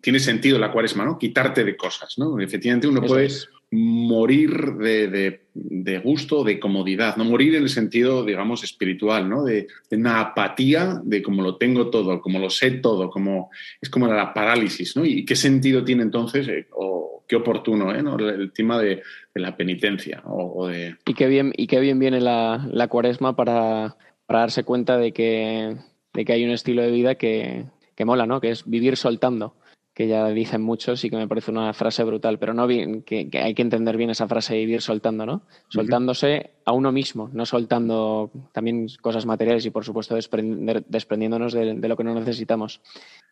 [0.00, 1.18] tiene sentido la cuaresma, ¿no?
[1.18, 2.38] Quitarte de cosas, ¿no?
[2.38, 3.28] Efectivamente, uno puede
[3.72, 9.44] morir de, de, gusto, de comodidad, no morir en el sentido, digamos, espiritual, ¿no?
[9.44, 14.08] De, una apatía de como lo tengo todo, como lo sé todo, como es como
[14.08, 15.04] la parálisis, ¿no?
[15.04, 18.02] ¿Y qué sentido tiene entonces, eh, o qué oportuno, ¿eh?
[18.34, 19.02] el tema de,
[19.34, 20.96] la penitencia o, de...
[21.06, 25.12] Y qué bien, y qué bien viene la, la cuaresma para, para, darse cuenta de
[25.12, 25.76] que,
[26.12, 28.40] de que hay un estilo de vida que, que mola, ¿no?
[28.40, 29.54] Que es vivir soltando
[30.00, 33.28] que ya dicen muchos y que me parece una frase brutal, pero no bien, que,
[33.34, 35.42] hay que entender bien esa frase de vivir soltando, ¿no?
[35.68, 41.98] Soltándose a uno mismo, no soltando también cosas materiales y por supuesto desprendiéndonos de, lo
[41.98, 42.80] que no necesitamos,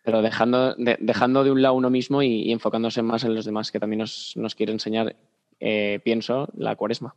[0.05, 3.73] pero dejando de, dejando de un lado uno mismo y, enfocándose más en los demás,
[3.73, 5.17] que también nos, quiere enseñar,
[5.61, 7.15] eh, pienso, la cuaresma.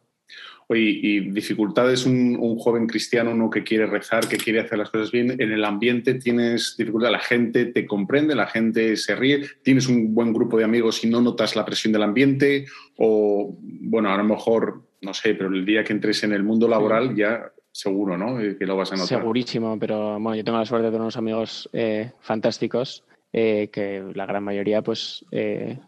[0.74, 5.12] Y dificultades un, un, joven cristiano, uno que quiere rezar, que quiere hacer las cosas
[5.12, 9.88] bien, en el ambiente tienes dificultad, la gente te comprende, la gente se ríe, tienes
[9.88, 12.66] un buen grupo de amigos y no notas la presión del ambiente,
[12.98, 16.68] o bueno, a lo mejor, no sé, pero el día que entres en el mundo
[16.68, 18.40] laboral ya seguro, ¿no?
[18.40, 19.20] Eh, que lo vas a notar.
[19.20, 24.04] Segurísimo, pero bueno, yo tengo la suerte de tener unos amigos eh, fantásticos, eh, que
[24.14, 25.26] la gran mayoría pues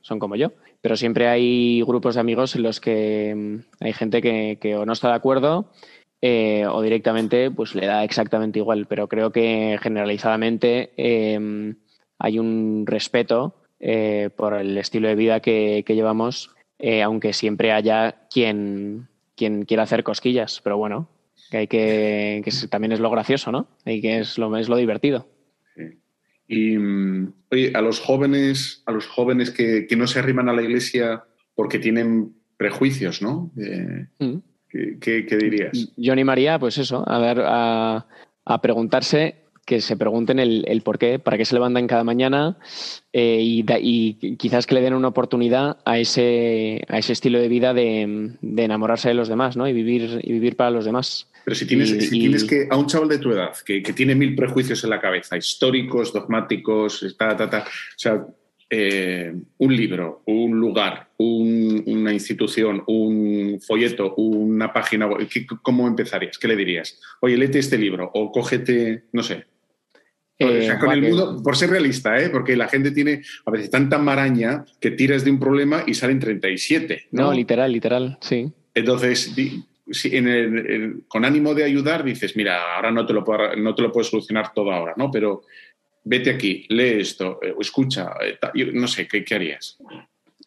[0.01, 0.51] son como yo
[0.83, 4.91] pero siempre hay grupos de amigos en los que mm, hay gente que, o no
[4.91, 5.71] está de acuerdo
[6.21, 11.77] eh, o directamente pues le da exactamente igual, pero creo que generalizadamente em,
[12.19, 18.27] hay un respeto eh, por el estilo de vida que, llevamos, eh, aunque siempre haya
[18.29, 21.07] quien, quien quiera hacer cosquillas, pero bueno,
[21.49, 23.67] que hay que, que también es lo gracioso, ¿no?
[23.85, 25.27] Y que es lo, es lo divertido.
[26.47, 31.23] Y oye, a los jóvenes, a los jóvenes que, no se arriman a la iglesia
[31.55, 33.51] porque tienen prejuicios, ¿no?
[33.57, 34.37] Eh, mm.
[34.99, 35.91] ¿qué, dirías?
[35.95, 38.05] Yo animaría, pues eso, a ver, a,
[38.61, 42.57] preguntarse que se pregunten el, por qué, para qué se levantan cada mañana
[43.13, 47.73] eh, y, quizás que le den una oportunidad a ese, a ese estilo de vida
[47.73, 49.65] de, de enamorarse de los demás ¿no?
[49.67, 51.29] y, vivir, y vivir para los demás.
[51.43, 54.35] Pero si tienes, si tienes que, a un chaval de tu edad, que, tiene mil
[54.35, 58.25] prejuicios en la cabeza, históricos, dogmáticos, ta, ta, ta, o sea,
[58.69, 65.07] eh, un libro, un lugar, una institución, un folleto, una página,
[65.61, 66.39] ¿cómo empezarías?
[66.39, 66.99] ¿Qué le dirías?
[67.21, 69.45] Oye, léete este libro o cógete, no sé.
[70.39, 72.29] Eh, con el mundo, por ser realista, ¿eh?
[72.29, 76.19] porque la gente tiene a veces tanta maraña que tiras de un problema y salen
[76.19, 77.09] 37.
[77.11, 78.51] No, no literal, literal, sí.
[78.73, 79.35] Entonces,
[81.07, 84.03] con ánimo de ayudar dices, mira, ahora no te, lo puedo, no te lo puedo
[84.03, 85.11] solucionar todo ahora, ¿no?
[85.11, 85.43] Pero
[86.03, 88.37] vete aquí, lee esto, eh, escucha, eh,
[88.73, 89.77] no sé, ¿qué, harías?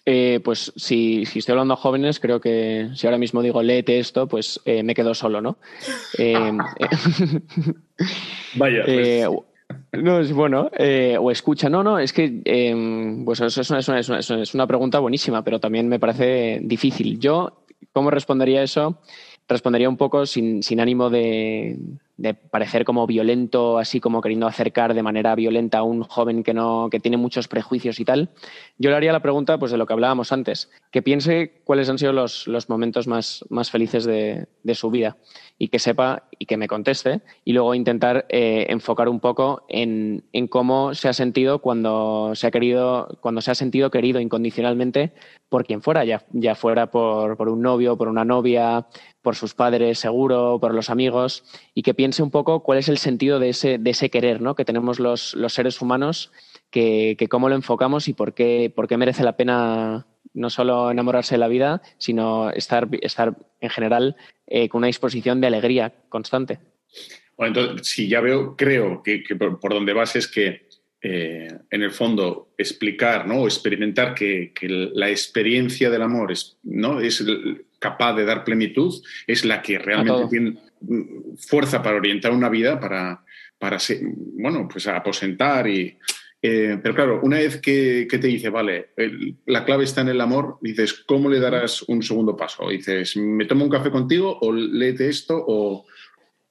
[0.05, 4.29] Eh, pues si, estoy hablando a jóvenes, creo que si ahora mismo digo léete esto,
[4.29, 5.59] pues me quedo solo, ¿no?
[8.55, 8.85] Vaya.
[8.85, 9.27] Pues
[9.93, 10.71] no, es bueno,
[11.21, 11.69] o escucha.
[11.69, 15.99] No, no, es que pues eso es una, es una pregunta buenísima, pero también me
[15.99, 17.19] parece difícil.
[17.19, 17.66] Yo,
[17.97, 18.99] ¿cómo respondería eso?
[19.49, 21.79] respondería un poco sin, ánimo de,
[22.17, 26.55] de, parecer como violento, así como queriendo acercar de manera violenta a un joven que,
[26.55, 28.31] no, que tiene muchos prejuicios y tal.
[28.79, 31.99] Yo le haría la pregunta pues, de lo que hablábamos antes, que piense cuáles han
[31.99, 35.17] sido los, los momentos más, más felices de, de, su vida
[35.59, 40.25] y que sepa y que me conteste y luego intentar eh, enfocar un poco en,
[40.33, 45.13] en, cómo se ha sentido cuando se ha querido, cuando se ha sentido querido incondicionalmente
[45.49, 48.87] por quien fuera, ya, ya fuera por, por un novio, por una novia,
[49.27, 51.43] por sus padres seguro, por los amigos,
[51.75, 54.55] y que piense un poco cuál es el sentido de ese, de ese querer ¿no?
[54.55, 56.31] que tenemos los, los seres humanos,
[56.71, 60.93] que, que, cómo lo enfocamos y por qué, por qué merece la pena no solo
[60.93, 64.15] enamorarse de la vida, sino estar, estar en general
[64.47, 66.61] eh, con una disposición de alegría constante.
[67.37, 70.66] Bueno, entonces, si ya veo, creo que, por, por, donde vas es que
[71.03, 73.43] eh, en el fondo explicar ¿no?
[73.43, 77.01] o experimentar que, que, la experiencia del amor es, ¿no?
[77.01, 77.25] es
[77.79, 80.59] capaz de dar plenitud, es la que realmente tiene
[81.39, 83.23] fuerza para orientar una vida, para,
[83.59, 83.79] para
[84.35, 85.99] bueno, pues aposentar y...
[86.43, 88.91] Eh, pero claro, una vez que, te dice, vale,
[89.47, 92.69] la clave está en el amor, dices, ¿cómo le darás un segundo paso?
[92.69, 95.87] Dices, ¿me tomo un café contigo o léete esto o...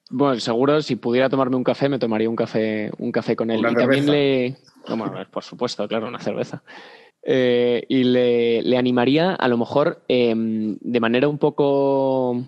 [0.10, 3.60] Bueno, seguro, si pudiera tomarme un café, me tomaría un café, un café con él.
[3.60, 4.56] y también le...
[5.32, 6.64] por supuesto, claro, una cerveza.
[7.28, 12.46] Eh, y le, animaría, a lo mejor, em, de manera un poco,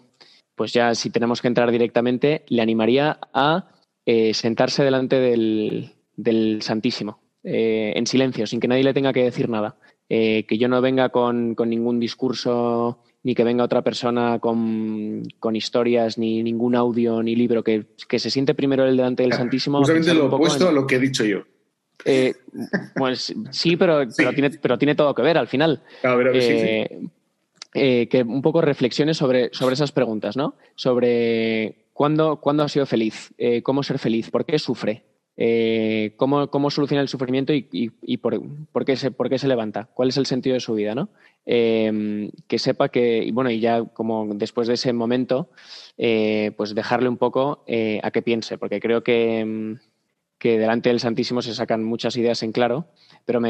[0.56, 3.72] pues ya si tenemos que entrar directamente, le animaría a
[4.06, 5.94] eh, sentarse delante del,
[6.62, 9.78] Santísimo, eh, en silencio, sin que nadie le tenga que decir nada.
[10.08, 16.44] que yo no venga con, ningún discurso, ni que venga otra persona con, historias, ni
[16.44, 19.80] ningún audio, ni libro, que, se siente primero el delante del Santísimo.
[19.80, 21.44] Justamente lo opuesto a lo que he dicho yo.
[22.06, 22.36] Eh,
[22.96, 25.82] pues sí, pero, Pero, tiene, pero tiene todo que ver al final.
[26.34, 27.02] Eh,
[27.74, 30.56] eh, que un poco reflexiones sobre, sobre esas preguntas, ¿no?
[30.76, 35.04] Sobre cuándo, cuándo ha sido feliz, cómo ser feliz, por qué sufre,
[36.18, 40.10] cómo, cómo, soluciona el sufrimiento y, por, por, qué se, por, qué se, levanta, cuál
[40.10, 41.10] es el sentido de su vida, ¿no?
[41.46, 45.50] que sepa que, y bueno, y ya como después de ese momento,
[45.96, 47.64] pues dejarle un poco
[48.04, 49.78] a que piense, porque creo que
[50.38, 52.86] que delante del Santísimo se sacan muchas ideas en claro,
[53.26, 53.42] pero,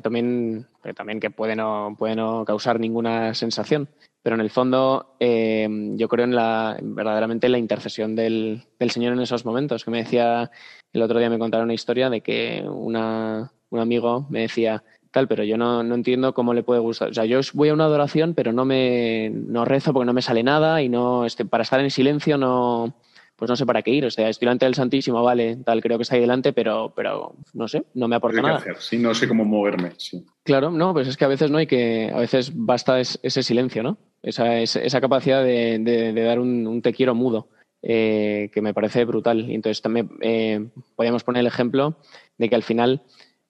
[0.00, 3.88] también, también que puede no, puede no causar ninguna sensación.
[4.22, 9.12] Pero en el fondo eh, yo creo en la, verdaderamente en la intercesión del, Señor
[9.12, 10.50] en esos momentos, que me decía,
[10.96, 15.28] el otro día me contaron una historia de que una, un amigo me decía, tal,
[15.28, 17.10] pero yo no, no, entiendo cómo le puede gustar.
[17.10, 20.22] O sea, yo voy a una adoración, pero no me no rezo porque no me
[20.22, 22.94] sale nada y no este, para estar en silencio no
[23.36, 24.06] pues no sé para qué ir.
[24.06, 27.34] O sea, estoy delante del Santísimo, vale, tal, creo que está ahí delante, pero, pero
[27.52, 28.64] no sé, no me aporta nada.
[28.78, 30.24] Sí, no sé cómo moverme, sí.
[30.42, 33.82] Claro, no, pues es que a veces no hay que, a veces basta ese silencio,
[33.82, 33.98] ¿no?
[34.22, 37.48] Esa, esa capacidad de, de, dar un, un, te quiero mudo,
[37.82, 39.50] eh, que me parece brutal.
[39.50, 41.96] Y entonces también eh, podríamos poner el ejemplo
[42.38, 43.02] de que al final,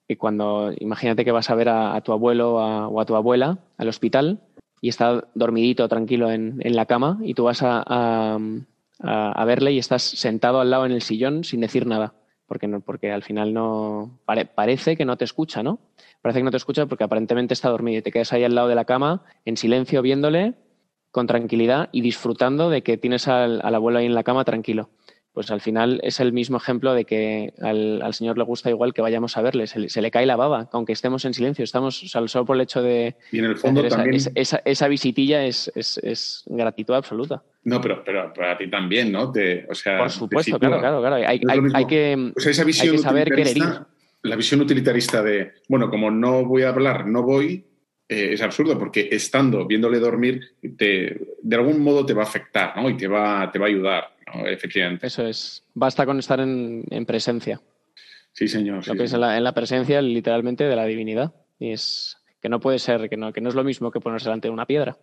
[0.08, 3.88] eh, cuando imagínate que vas a ver a, tu abuelo o a tu abuela al
[3.88, 4.40] hospital
[4.80, 8.38] y está dormidito, tranquilo en, la cama y tú vas a
[9.00, 12.14] a, verle y estás sentado al lado en el sillón sin decir nada,
[12.46, 15.78] porque, no, porque al final no parece que no te escucha, ¿no?
[16.22, 18.68] Parece que no te escucha porque aparentemente está dormido y te quedas ahí al lado
[18.68, 20.54] de la cama en silencio viéndole
[21.16, 24.90] con tranquilidad y disfrutando de que tienes al, al abuelo ahí en la cama tranquilo
[25.32, 29.02] pues al final es el mismo ejemplo de que al, Señor le gusta igual que
[29.02, 32.44] vayamos a verle, se, le cae la baba, aunque estemos en silencio, estamos o solo
[32.46, 33.16] por el hecho de...
[33.32, 34.14] Y en el fondo también...
[34.34, 37.42] Esa, visitilla es, es, gratitud absoluta.
[37.64, 39.30] No, pero, pero para ti también, ¿no?
[39.68, 41.16] o sea, por supuesto, claro, claro, claro.
[41.16, 42.32] Hay, que,
[43.02, 43.64] saber querer ir.
[44.22, 47.62] La visión utilitarista de, bueno, como no voy a hablar, no voy,
[48.08, 50.40] eh, es absurdo porque estando, viéndole dormir,
[50.76, 52.88] te, de algún modo te va a afectar, ¿no?
[52.88, 55.06] Y te va, te va a ayudar efectivamente.
[55.06, 55.64] Eso es.
[55.74, 57.60] Basta con estar en, presencia.
[58.32, 58.86] Sí, señor.
[58.86, 61.34] Lo que es en la, presencia literalmente de la divinidad.
[61.58, 64.26] Y es que no puede ser, que no, que no es lo mismo que ponerse
[64.26, 64.98] delante de una piedra.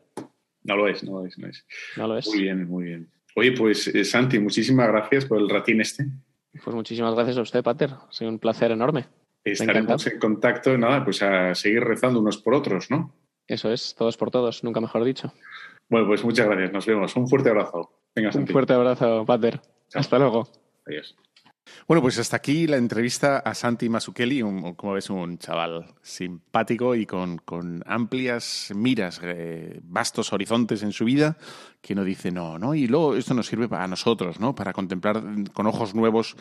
[0.64, 1.38] No lo es, no lo es,
[1.98, 2.28] no lo es.
[2.28, 3.10] Muy bien, muy bien.
[3.36, 6.06] Oye, pues eh, Santi, muchísimas gracias por el ratín este.
[6.64, 7.90] Pues muchísimas gracias a usted, Pater.
[7.92, 9.08] Ha sido un placer enorme.
[9.44, 13.14] Estaremos en contacto, nada, pues a seguir rezando unos por otros, ¿no?
[13.48, 15.34] Eso es, todos por todos, nunca mejor dicho.
[15.90, 17.16] Bueno, pues muchas gracias, nos vemos.
[17.16, 17.92] Un fuerte abrazo.
[18.16, 19.60] Un fuerte abrazo, Pater.
[19.94, 20.48] Hasta luego.
[20.86, 21.16] Adiós.
[21.88, 24.42] Bueno, pues hasta aquí la entrevista a Santi Masukeli,
[24.76, 31.38] como ves, un chaval simpático y con, amplias miras, eh, vastos horizontes en su vida,
[31.82, 32.76] que no dice no, ¿no?
[32.76, 34.56] Y luego esto nos sirve para nosotros, ¿no?
[34.56, 35.22] Para contemplar
[35.54, 36.36] con ojos nuevos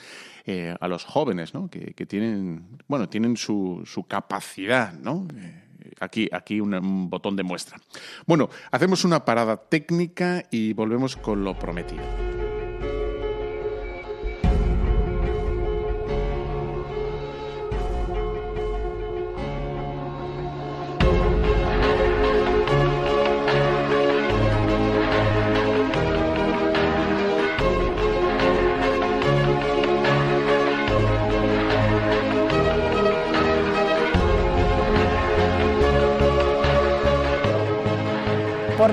[0.44, 1.68] eh, a los jóvenes, ¿no?
[1.68, 5.26] Que, tienen, bueno, tienen su, su capacidad, ¿no?
[5.36, 5.62] Eh,
[6.00, 7.78] aquí, aquí un, botón de muestra.
[8.26, 12.31] Bueno, hacemos una parada técnica y volvemos con lo prometido.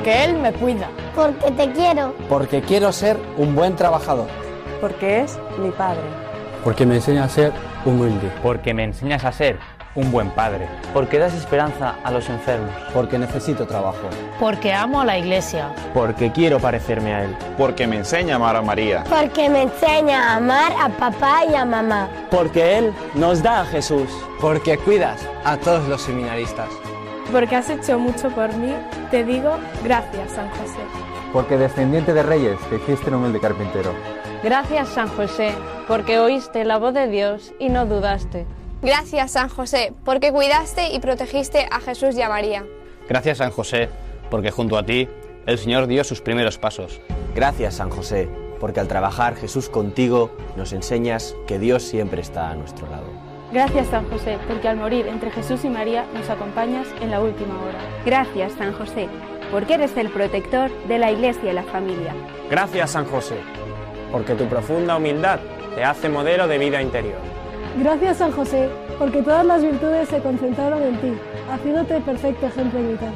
[0.09, 0.89] Porque Él me cuida.
[1.13, 2.15] Porque te quiero.
[2.27, 4.25] Porque quiero ser un buen trabajador.
[4.81, 6.01] Porque es mi padre.
[6.63, 7.53] Porque me enseña a ser
[7.85, 8.31] humilde.
[8.41, 9.59] Porque me enseñas a ser
[9.93, 10.67] un buen padre.
[10.95, 12.71] Porque das esperanza a los enfermos.
[12.91, 14.09] Porque necesito trabajo.
[14.39, 15.71] Porque amo a la iglesia.
[15.93, 17.37] Porque quiero parecerme a Él.
[17.55, 19.03] Porque me enseña a amar a María.
[19.07, 22.09] Porque me enseña a amar a papá y a mamá.
[22.31, 24.09] Porque Él nos da a Jesús.
[24.41, 26.67] Porque cuidas a todos los seminaristas
[27.31, 28.73] porque has hecho mucho por mí,
[29.11, 30.79] te digo gracias, San José.
[31.33, 33.93] Porque descendiente de reyes te hiciste un humilde carpintero.
[34.43, 35.51] Gracias, San José,
[35.87, 38.45] porque oíste la voz de Dios y no dudaste.
[38.81, 42.65] Gracias, San José, porque cuidaste y protegiste a Jesús y a María.
[43.07, 43.89] Gracias, San José,
[44.31, 45.09] porque junto a ti
[45.45, 47.01] el Señor dio sus primeros pasos.
[47.35, 52.55] Gracias, San José, porque al trabajar Jesús contigo nos enseñas que Dios siempre está a
[52.55, 53.28] nuestro lado.
[53.51, 57.55] Gracias San José, porque al morir entre Jesús y María nos acompañas en la última
[57.55, 57.79] hora.
[58.05, 59.09] Gracias San José,
[59.51, 62.13] porque eres el protector de la Iglesia y la familia.
[62.51, 63.37] Gracias San José,
[64.11, 65.39] porque tu profunda humildad
[65.75, 67.17] te hace modelo de vida interior.
[67.79, 71.13] Gracias San José, porque todas las virtudes se concentraron en ti,
[71.51, 73.15] haciéndote perfecto ejemplo vital.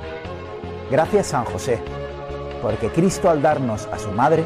[0.90, 1.80] Gracias San José,
[2.60, 4.44] porque Cristo al darnos a su madre,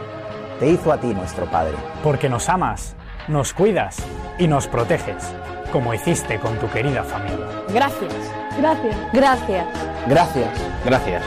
[0.59, 1.77] te hizo a ti nuestro Padre.
[2.03, 2.95] Porque nos amas,
[3.27, 3.97] nos cuidas
[4.39, 5.23] y nos proteges,
[5.71, 7.63] como hiciste con tu querida familia.
[7.73, 8.13] Gracias.
[8.57, 8.95] Gracias.
[9.13, 9.65] Gracias.
[10.07, 10.49] Gracias.
[10.85, 11.23] Gracias.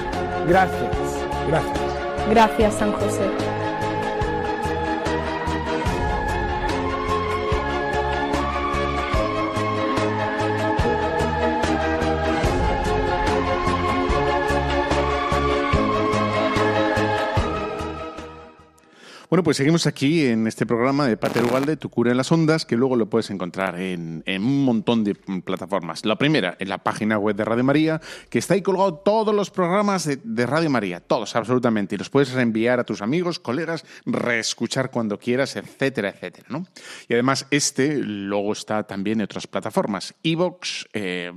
[0.47, 0.91] Gracias.
[1.49, 1.79] Gracias,
[2.31, 3.60] Gracias, San José.
[19.31, 22.67] Bueno, pues seguimos aquí en este programa de Pater Ugalde, Tu cura en las ondas,
[22.67, 26.05] que luego lo puedes encontrar en, un montón de plataformas.
[26.05, 29.53] La primera, en la página web de Radio María, que está ahí colgado todos los
[29.53, 34.91] programas de, Radio María, todos absolutamente, y los puedes reenviar a tus amigos, colegas, reescuchar
[34.91, 36.49] cuando quieras, etcétera, etcétera.
[36.51, 36.67] ¿no?
[37.09, 41.31] Y además este luego está también en otras plataformas, Evox, eh,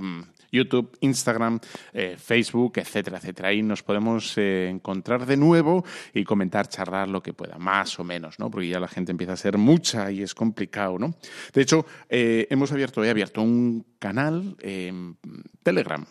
[0.54, 1.58] YouTube, Instagram,
[1.92, 3.48] eh, Facebook, etcétera, etcétera.
[3.48, 5.84] Ahí nos podemos eh, encontrar de nuevo
[6.14, 8.50] y comentar, charlar lo que pueda, más o menos, ¿no?
[8.50, 11.14] Porque ya la gente empieza a ser mucha y es complicado, ¿no?
[11.52, 15.16] De hecho, eh, hemos abierto, he abierto un canal en
[15.62, 16.04] Telegram,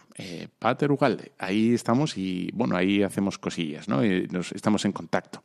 [0.59, 1.31] Pater Ugalde.
[1.37, 4.01] Ahí estamos y, bueno, ahí hacemos cosillas, ¿no?
[4.31, 5.43] nos, estamos en contacto.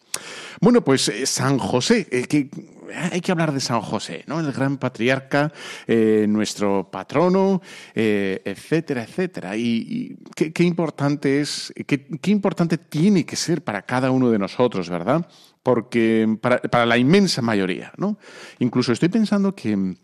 [0.61, 2.51] Bueno, pues San José, que
[2.95, 4.41] hay que hablar de San José, ¿no?
[4.41, 5.53] El gran patriarca,
[5.87, 7.61] nuestro patrono,
[7.95, 9.57] etcétera, etcétera.
[9.57, 15.27] Y, qué, importante es, qué, importante tiene que ser para cada uno de nosotros, ¿verdad?
[15.63, 18.19] Porque para, la inmensa mayoría, ¿no?
[18.59, 19.97] Incluso estoy pensando que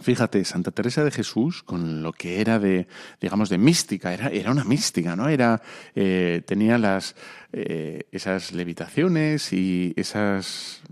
[0.00, 2.86] Fíjate, Santa Teresa de Jesús, con lo que era de,
[3.20, 5.28] digamos, de mística, era, era una mística, ¿no?
[5.28, 5.60] Era,
[5.94, 7.16] eh, tenía las,
[7.52, 10.82] eh, esas levitaciones y esas,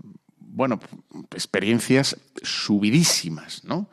[0.57, 0.79] bueno,
[1.35, 3.89] experiencias subidísimas, ¿no?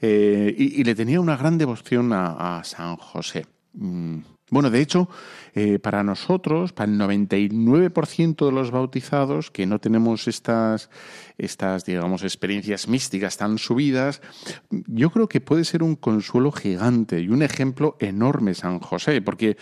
[0.00, 3.46] Eh, y, le tenía una gran devoción a, San José.
[3.72, 4.18] Mm,
[4.50, 5.08] bueno, de hecho,
[5.54, 10.88] eh, para nosotros, para el 99% de los bautizados que no tenemos estas,
[11.36, 14.22] estas, digamos, experiencias místicas tan subidas,
[14.70, 19.56] yo creo que puede ser un consuelo gigante y un ejemplo enorme San José, porque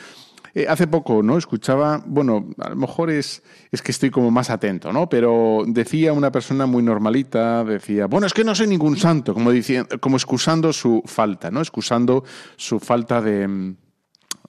[0.54, 1.38] eh, hace poco, ¿no?
[1.38, 5.08] Escuchaba, bueno, a lo mejor es, es que estoy como más atento, ¿no?
[5.08, 9.50] Pero decía una persona muy normalita, decía, bueno, es que no soy ningún santo, como,
[9.50, 11.60] diciendo, como excusando su falta, ¿no?
[11.60, 12.24] Excusando
[12.56, 13.74] su falta de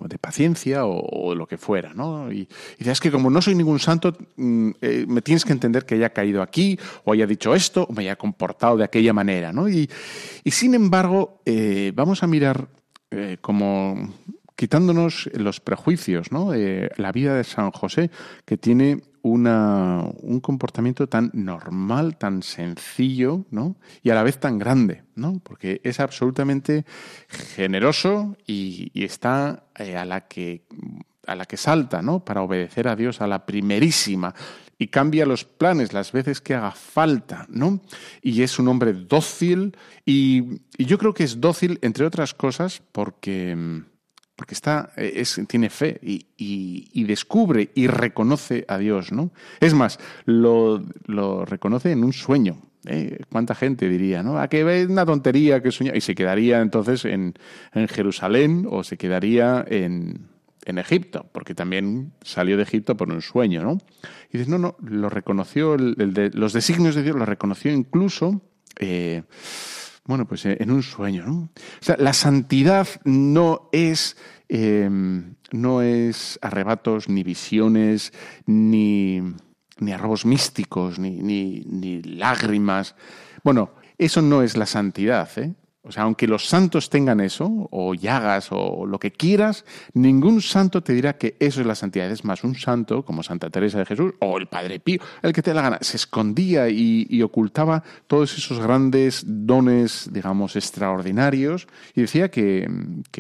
[0.01, 2.31] de paciencia o, lo que fuera, ¿no?
[2.31, 2.47] Y,
[2.79, 5.95] y es que como no soy ningún santo, mm, eh, me tienes que entender que
[5.95, 9.69] haya caído aquí, o haya dicho esto, o me haya comportado de aquella manera, ¿no?
[9.69, 9.89] Y,
[10.45, 12.67] sin embargo, eh, vamos a mirar
[13.41, 14.11] como
[14.55, 16.53] quitándonos los prejuicios, ¿no?
[16.53, 18.11] Eh, la vida de San José,
[18.45, 23.77] que tiene una, un comportamiento tan normal, tan sencillo, ¿no?
[24.03, 25.39] Y a la vez tan grande, ¿no?
[25.43, 26.85] Porque es absolutamente
[27.55, 30.65] generoso y, está eh, a la que
[31.25, 32.25] a la que salta, ¿no?
[32.25, 34.35] Para obedecer a Dios a la primerísima
[34.77, 37.79] y cambia los planes las veces que haga falta, ¿no?
[38.21, 42.81] Y es un hombre dócil y, y yo creo que es dócil entre otras cosas
[42.91, 43.85] porque
[44.35, 49.31] porque está, eh, es, tiene fe y, descubre y reconoce a Dios, ¿no?
[49.59, 50.83] Es más, lo,
[51.45, 52.61] reconoce en un sueño.
[52.85, 53.19] ¿eh?
[53.29, 54.39] ¿Cuánta gente diría, no?
[54.39, 57.35] A que es una tontería que sueña y se quedaría entonces en,
[57.73, 60.31] Jerusalén o se quedaría en,
[60.65, 63.79] Egipto, porque también salió de Egipto por un sueño, ¿no?
[64.29, 68.41] Y dices, no, no, lo reconoció, los designios de Dios lo reconoció incluso.
[68.79, 69.23] Eh,
[70.05, 71.33] bueno, pues eh, en un sueño, ¿no?
[71.33, 71.49] O
[71.81, 74.17] sea, la santidad no es,
[74.49, 78.11] em, no es arrebatos, ni visiones,
[78.45, 79.21] ni,
[79.79, 82.95] ni arrobos místicos, ni, ni, ni lágrimas.
[83.43, 85.53] Bueno, eso no es la santidad, ¿eh?
[85.85, 90.81] O sea, aunque los santos tengan eso, o llagas, o lo que quieras, ningún santo
[90.81, 92.09] te dirá que eso es la santidad.
[92.09, 95.41] Es más, un santo, como Santa Teresa de Jesús, o el Padre Pío, el que
[95.41, 102.31] te la gana, se escondía y, ocultaba todos esos grandes dones, digamos, extraordinarios, y decía
[102.31, 102.65] que,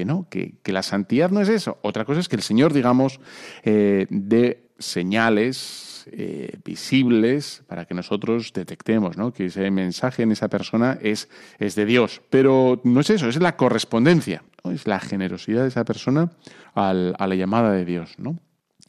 [0.05, 1.79] no, que, la santidad no es eso.
[1.81, 3.19] Otra cosa es que el Señor, digamos,
[3.63, 9.31] eh, dé señales, eh, visibles para que nosotros detectemos ¿no?
[9.31, 12.21] que ese mensaje en esa persona es, es de Dios.
[12.29, 16.31] Pero no es eso, es la correspondencia, es la generosidad de esa persona
[16.75, 18.15] a la llamada de Dios.
[18.17, 18.37] ¿no?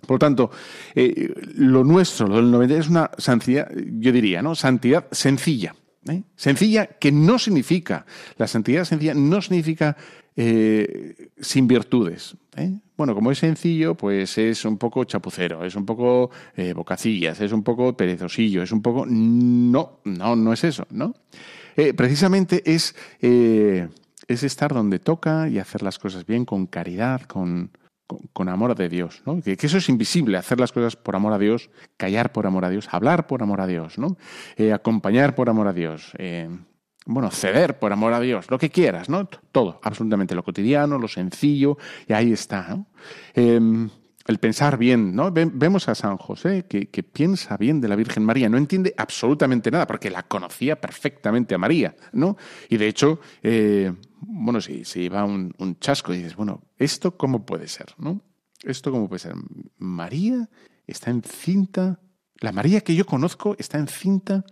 [0.04, 0.50] Por lo tanto,
[0.94, 4.54] eh, lo nuestro, lo del 90 es una santidad, yo diría, ¿no?
[4.54, 5.74] Santidad sencilla.
[6.08, 6.22] ¿eh?
[6.36, 8.06] Sencilla que no significa,
[8.36, 9.96] la santidad sencilla no significa
[10.36, 12.36] sin virtudes.
[12.96, 17.52] Bueno, como es sencillo, pues es un poco chapucero, es un poco eh, bocacillas, es
[17.52, 19.04] un poco perezosillo, es un poco...
[19.06, 21.14] No, no, no es eso, ¿no?
[21.76, 23.88] Eh, precisamente es, eh,
[24.28, 27.72] es estar donde toca y hacer las cosas bien, con caridad, con,
[28.32, 29.40] con, amor de Dios, ¿no?
[29.42, 32.64] Que, que, eso es invisible, hacer las cosas por amor a Dios, callar por amor
[32.64, 34.16] a Dios, hablar por amor a Dios, ¿no?
[34.72, 36.12] acompañar por amor a Dios,
[37.06, 39.28] bueno, ceder por amor a Dios, lo que quieras, ¿no?
[39.52, 41.76] Todo, absolutamente lo cotidiano, lo sencillo,
[42.08, 42.86] y ahí está, ¿no?
[43.34, 43.90] Em,
[44.26, 45.30] el pensar bien, ¿no?
[45.30, 49.86] Vemos a San José que, piensa bien de la Virgen María, no entiende absolutamente nada,
[49.86, 52.38] porque la conocía perfectamente a María, ¿no?
[52.70, 57.18] Y de hecho, eh, bueno, si se iba un, un, chasco y dices, bueno, ¿esto
[57.18, 58.22] cómo puede ser, no?
[58.62, 59.34] ¿Esto cómo puede ser?
[59.76, 60.48] María
[60.86, 62.00] está encinta,
[62.40, 64.44] la María que yo conozco está encinta,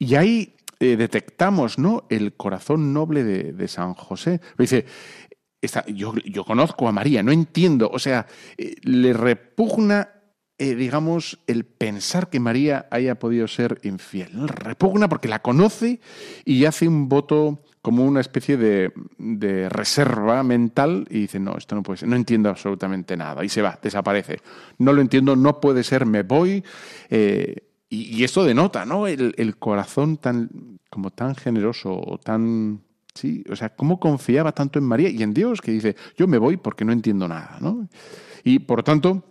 [0.00, 2.04] y ahí eh, detectamos ¿no?
[2.10, 4.40] el corazón noble de, San José.
[4.58, 4.84] Dice,
[5.88, 8.26] yo, conozco a María, no entiendo, o sea,
[8.58, 10.10] eh, le repugna,
[10.58, 14.48] eh, digamos, el pensar que María haya podido ser infiel.
[14.48, 16.00] Repugna porque la conoce
[16.44, 18.92] y hace un voto como una especie de,
[19.70, 23.42] reserva mental y dice, no, esto no puede ser, no entiendo absolutamente nada.
[23.44, 24.40] Y se va, desaparece.
[24.76, 26.62] No lo entiendo, no puede ser, me voy.
[27.88, 29.06] Y, esto denota, ¿no?
[29.06, 32.82] El, corazón tan, como tan generoso, tan...
[33.14, 36.36] Sí, o sea, cómo confiaba tanto en María y en Dios que dice, yo me
[36.36, 37.88] voy porque no entiendo nada, ¿no?
[38.44, 39.22] Y por tanto,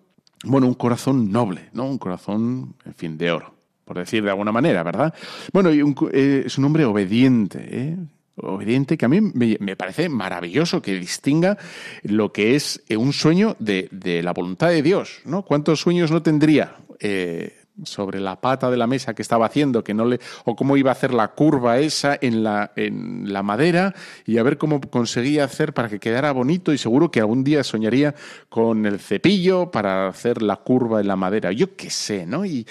[0.43, 1.85] bueno, un corazón noble, ¿no?
[1.85, 5.13] Un corazón, en fin, de oro por decir de alguna manera, ¿verdad?
[5.53, 5.79] Bueno, y
[6.11, 7.97] eh, es un hombre obediente, ¿eh?
[8.37, 11.57] obediente que a mí me, parece maravilloso que distinga
[12.03, 13.89] lo que es eh, un sueño de,
[14.23, 15.43] la voluntad de Dios, ¿no?
[15.43, 19.93] ¿Cuántos sueños no tendría eh, sobre la pata de la mesa que estaba haciendo, que
[19.93, 23.93] no le, o cómo iba a hacer la curva esa en la, en la madera
[24.25, 27.63] y a ver cómo conseguía hacer para que quedara bonito y seguro que algún día
[27.63, 28.15] soñaría
[28.49, 32.45] con el cepillo para hacer la curva en la madera, yo qué sé, ¿no?
[32.45, 32.65] Y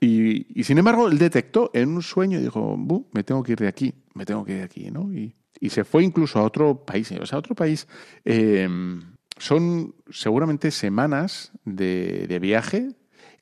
[0.00, 2.76] y, sin embargo, él detectó en un sueño y dijo,
[3.12, 5.12] me tengo que ir de aquí, me tengo que ir de aquí, ¿no?
[5.12, 5.34] Y,
[5.70, 7.10] se fue incluso a otro país.
[7.20, 7.88] O sea, otro país
[8.24, 9.02] em,
[9.36, 12.90] son seguramente semanas de, viaje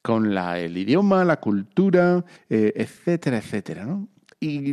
[0.06, 4.06] con la, el idioma, la cultura, eh, etcétera, etcétera, ¿no?
[4.38, 4.72] Y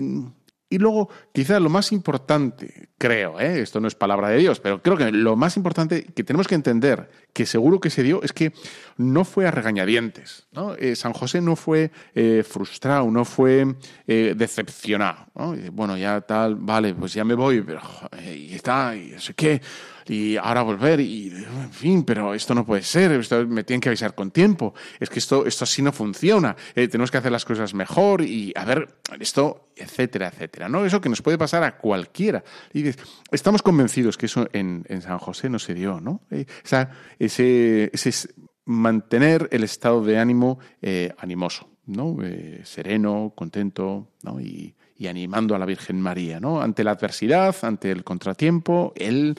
[0.73, 3.61] y luego, quizás lo más importante, creo, ¿eh?
[3.61, 6.55] esto no es palabra de Dios, pero creo que lo más importante que tenemos que
[6.55, 8.53] entender, que seguro que se dio, es que
[8.97, 10.47] no fue a regañadientes.
[10.51, 10.73] ¿no?
[10.73, 13.75] Eh, San José no fue eh, frustrado, no fue
[14.07, 15.27] decepcionado.
[15.73, 17.81] bueno, ya tal, vale, pues ya me voy, pero
[18.25, 19.61] y está, y no sé qué
[20.07, 23.89] y ahora volver y en fin, pero esto no puede ser, esto me tienen que
[23.89, 27.45] avisar con tiempo, es que esto, esto así no funciona, eh, tenemos que hacer las
[27.45, 30.85] cosas mejor y a ver, esto, etcétera, etcétera, ¿no?
[30.85, 32.43] Eso que nos puede pasar a cualquiera.
[32.73, 32.83] Y
[33.31, 36.21] estamos convencidos que eso en, San José no se dio, ¿no?
[36.31, 38.29] Eh, o sea, ese, ese,
[38.65, 42.17] mantener el estado de ánimo eh, animoso, ¿no?
[42.63, 44.39] sereno, contento, ¿no?
[44.39, 46.61] Y, y animando a la Virgen María, ¿no?
[46.61, 49.35] Ante la adversidad, ante el contratiempo, él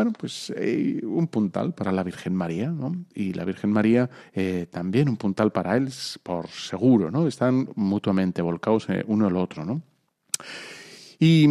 [0.00, 3.04] bueno, pues eh, un puntal para la Virgen María, ¿no?
[3.14, 5.90] Y la Virgen María eh, también un puntal para él,
[6.22, 7.26] por seguro, ¿no?
[7.26, 9.82] Están mutuamente volcados eh, uno al otro, ¿no?
[11.18, 11.44] Y,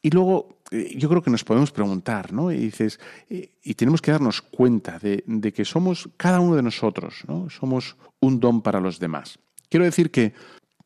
[0.00, 0.60] y luego
[0.96, 2.50] yo creo que nos podemos preguntar, ¿no?
[2.50, 7.24] Y dices, y tenemos que darnos cuenta de, de, que somos, cada uno de nosotros,
[7.28, 7.50] ¿no?
[7.50, 9.38] Somos un don para los demás.
[9.68, 10.32] Quiero decir que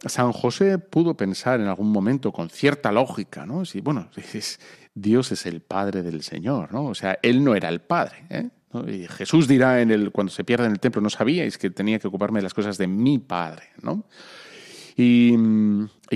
[0.07, 3.65] San José pudo pensar en algún momento con cierta lógica, ¿no?
[3.65, 4.09] Si, bueno,
[4.95, 6.87] Dios es el Padre del Señor, ¿no?
[6.87, 8.49] O sea, Él no era el Padre, ¿eh?
[8.87, 11.99] Y Jesús dirá en el, cuando se pierde en el templo, no sabíais que tenía
[11.99, 14.05] que ocuparme de las cosas de mi Padre, ¿no?
[15.01, 15.37] Y,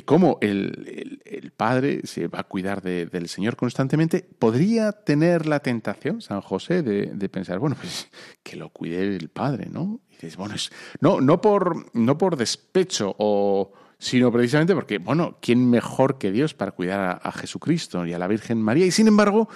[0.05, 6.41] cómo el, Padre se va a cuidar del Señor constantemente, podría tener la tentación, San
[6.41, 8.09] José, de, pensar, bueno, pues
[8.43, 10.01] que lo cuide el Padre, ¿no?
[10.37, 10.57] bueno,
[11.01, 16.55] no, no, por, no por despecho o sino precisamente porque, bueno, ¿quién mejor que Dios
[16.55, 18.85] para cuidar a, Jesucristo y a la Virgen María?
[18.85, 19.49] Y sin embargo,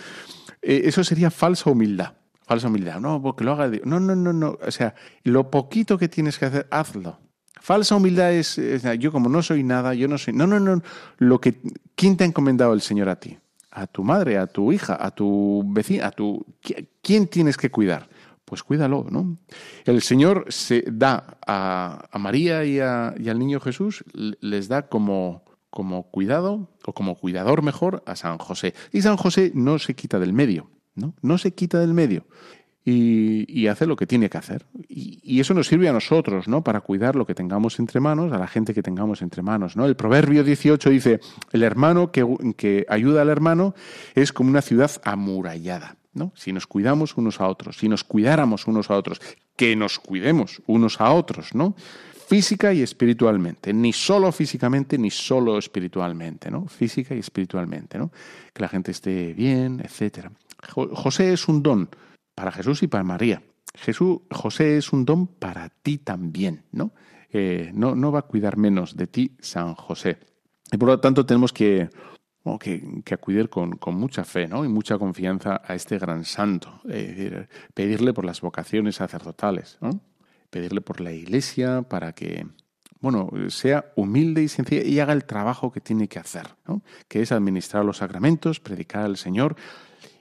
[0.62, 2.14] eh, eso sería falsa humildad.
[2.43, 3.01] Falsa humildad.
[3.01, 3.85] No, porque lo haga Dios.
[3.85, 4.57] No, no, no, no.
[4.64, 7.18] O sea, lo poquito que tienes que hacer, hazlo.
[7.67, 8.61] Falsa humildad es,
[9.01, 10.33] yo como no soy nada, yo no soy.
[10.33, 10.85] No, no, no.
[11.19, 11.57] Lo que,
[11.97, 13.37] ¿Quién te ha encomendado el Señor a ti?
[13.73, 16.47] A tu madre, a tu hija, a tu vecina, a tu.
[17.03, 18.09] ¿Quién tienes que cuidar?
[18.45, 19.39] pues cuídalo, ¿no?
[19.85, 26.71] El Señor se da a, María y, al niño Jesús, les da como, como cuidado,
[26.85, 28.75] o como cuidador mejor, a San José.
[28.93, 31.14] Y San José no se quita del medio, ¿no?
[31.21, 32.27] No se quita del medio.
[32.89, 34.64] Y, hace lo que tiene que hacer.
[34.89, 36.62] Y, eso nos sirve a nosotros, ¿no?
[36.62, 39.87] Para cuidar lo que tengamos entre manos, a la gente que tengamos entre manos, ¿no?
[39.87, 41.20] El Proverbio 18 dice,
[41.53, 42.24] el hermano que,
[42.57, 43.74] que ayuda al hermano
[44.14, 45.97] es como una ciudad amurallada.
[46.34, 49.20] Si nos cuidamos unos a otros, si nos cuidáramos unos a otros,
[49.55, 51.74] que nos cuidemos unos a otros, ¿no?
[52.26, 56.66] Física y espiritualmente, ni solo físicamente ni solo espiritualmente, ¿no?
[56.66, 58.11] Física y espiritualmente, ¿no?
[58.53, 60.32] Que la gente esté bien, etcétera.
[60.68, 61.89] José es un don
[62.37, 63.43] para Jesús y para María.
[63.74, 66.93] Jesús, José es un don para ti también, ¿no?
[67.32, 70.18] Eh, no, no va a cuidar menos de ti San José.
[70.70, 71.91] Y por lo tanto tenemos que
[72.61, 74.64] que, acudir con, mucha fe ¿no?
[74.64, 76.80] y mucha confianza a este gran santo.
[77.74, 79.78] pedirle por las vocaciones sacerdotales,
[80.51, 82.47] pedirle por la iglesia para que
[83.01, 86.47] bueno, sea humilde y sencilla y haga el trabajo que tiene que hacer,
[87.09, 89.57] que es administrar los sacramentos, predicar al Señor.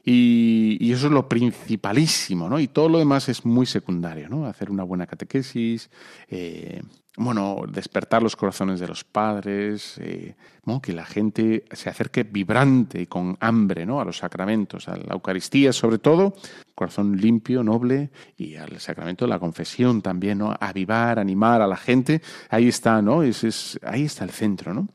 [0.07, 2.59] Y, eso es lo principalísimo, ¿no?
[2.59, 4.45] Y todo lo demás es muy secundario, ¿no?
[4.45, 5.89] Hacer una buena catequesis,
[6.29, 6.83] eh,
[7.17, 10.35] bueno, despertar los corazones de los padres, eh,
[10.83, 14.01] que la gente se acerque vibrante y con hambre ¿no?
[14.01, 16.35] a los sacramentos, a la Eucaristía sobre todo,
[16.75, 20.55] corazón limpio, noble, y al sacramento de la confesión también, ¿no?
[20.59, 23.23] avivar, animar a la gente, ahí está, ¿no?
[23.23, 24.87] Es, es, ahí está el centro, ¿no?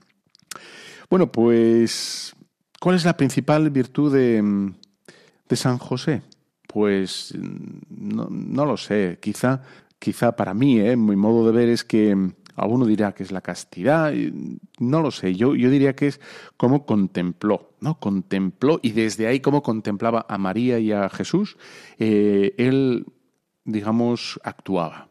[1.09, 2.35] Bueno, pues
[2.81, 4.73] ¿Cuál es la principal virtud de,
[5.51, 6.23] de San José?
[6.67, 7.35] Pues
[7.91, 9.19] no, no, lo sé.
[9.21, 9.63] Quizá,
[9.99, 10.97] quizá para mí, ¿eh?
[10.97, 12.17] mi modo de ver es que
[12.55, 14.13] alguno dirá que es la castidad,
[14.79, 16.21] no lo sé, yo, yo diría que es
[16.57, 17.99] como contempló, ¿no?
[17.99, 21.57] Contempló y desde ahí como contemplaba a María y a Jesús,
[21.99, 23.07] eh, él
[23.65, 25.09] digamos, actuaba.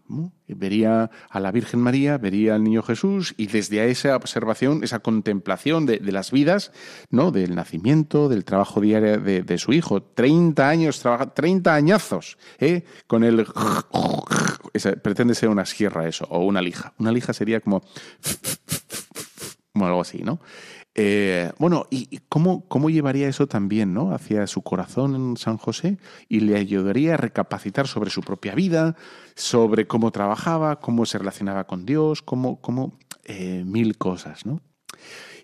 [0.47, 5.86] Vería a la Virgen María, vería al niño Jesús y desde esa observación, esa contemplación
[5.86, 6.72] de, las vidas,
[7.10, 7.32] ¿no?
[7.32, 12.84] del nacimiento, del trabajo diario de, su hijo, 30 años, trabaja, 30 añazos, ¿eh?
[13.08, 13.45] con el...
[15.04, 16.93] pretende ser una sierra eso, o una lija.
[16.97, 17.84] Una lija sería como...
[19.86, 20.39] algo así, ¿no?
[20.96, 24.12] Eh, bueno, ¿y cómo, cómo llevaría eso también ¿no?
[24.14, 25.98] hacia su corazón en San José?
[26.28, 28.96] Y le ayudaría a recapacitar sobre su propia vida,
[29.36, 34.62] sobre cómo trabajaba, cómo se relacionaba con Dios, cómo, cómo eh, mil cosas, ¿no?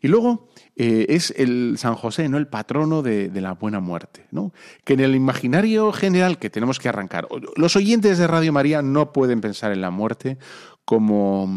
[0.02, 2.38] Y luego eh, es el San José, ¿no?
[2.38, 4.54] El patrono de, de, la buena muerte, ¿no?
[4.84, 9.14] Que en el imaginario general que tenemos que arrancar, los oyentes de Radio María no
[9.14, 10.38] pueden pensar en la muerte
[10.84, 11.48] como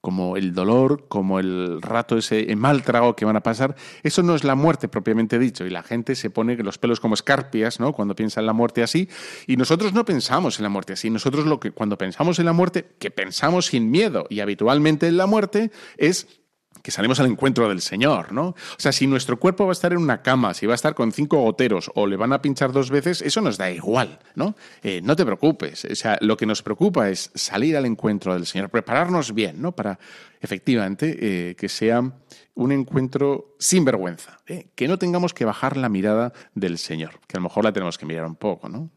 [0.00, 4.34] como el dolor, como el rato ese mal trago que van a pasar, eso no
[4.34, 5.66] es la muerte propiamente dicho.
[5.66, 7.92] Y la gente se pone los pelos como escarpias, ¿no?
[7.92, 9.08] Cuando piensa en la muerte así.
[9.46, 11.10] Y nosotros no pensamos en la muerte así.
[11.10, 15.16] Nosotros lo que cuando pensamos en la muerte, que pensamos sin miedo y habitualmente en
[15.16, 16.39] la muerte, es
[16.82, 18.48] que salimos al encuentro del Señor, ¿no?
[18.48, 20.94] O sea, si nuestro cuerpo va a estar en una cama, si va a estar
[20.94, 24.54] con cinco goteros o le van a pinchar dos veces, eso nos da igual, ¿no?
[24.82, 25.84] Eh, no te preocupes.
[25.84, 29.72] O sea, lo que nos preocupa es salir al encuentro del Señor, prepararnos bien, ¿no?
[29.72, 29.98] Para
[30.40, 32.00] efectivamente eh, que sea
[32.54, 34.68] un encuentro sin vergüenza, ¿eh?
[34.74, 37.96] que no tengamos que bajar la mirada del Señor, que a lo mejor la tenemos
[37.96, 38.90] que mirar un poco, ¿no?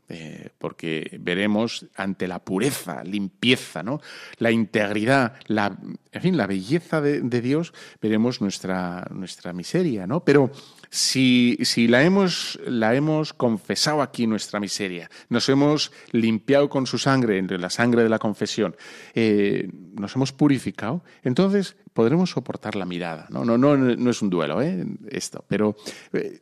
[0.58, 4.02] Porque veremos ante la pureza, limpieza, ¿no?
[4.38, 5.78] La integridad, la,
[6.12, 10.24] en fin, la belleza de Dios, veremos nuestra, nuestra miseria, ¿no?
[10.24, 10.52] Pero
[10.90, 16.98] si, si la, hemos, la hemos confesado aquí nuestra miseria, nos hemos limpiado con su
[16.98, 18.76] sangre, entre la sangre de la confesión,
[19.14, 23.28] eh, nos hemos purificado, entonces podremos soportar la mirada.
[23.30, 24.86] No, no, no, no es un duelo, ¿eh?
[25.10, 25.76] esto, pero
[26.14, 26.42] eh,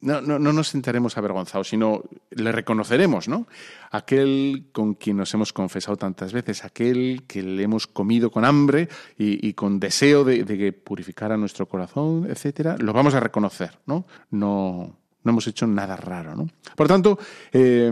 [0.00, 3.48] no, no, no, nos sentaremos avergonzados, sino le reconoceremos, ¿no?
[3.90, 8.88] Aquel con quien nos hemos confesado tantas veces, aquel que le hemos comido con hambre
[9.16, 14.06] y, con deseo de, que purificara nuestro corazón, etcétera, lo vamos a reconocer, ¿no?
[14.30, 16.48] No, no hemos hecho nada raro, ¿no?
[16.76, 17.18] Por tanto,
[17.52, 17.90] eh,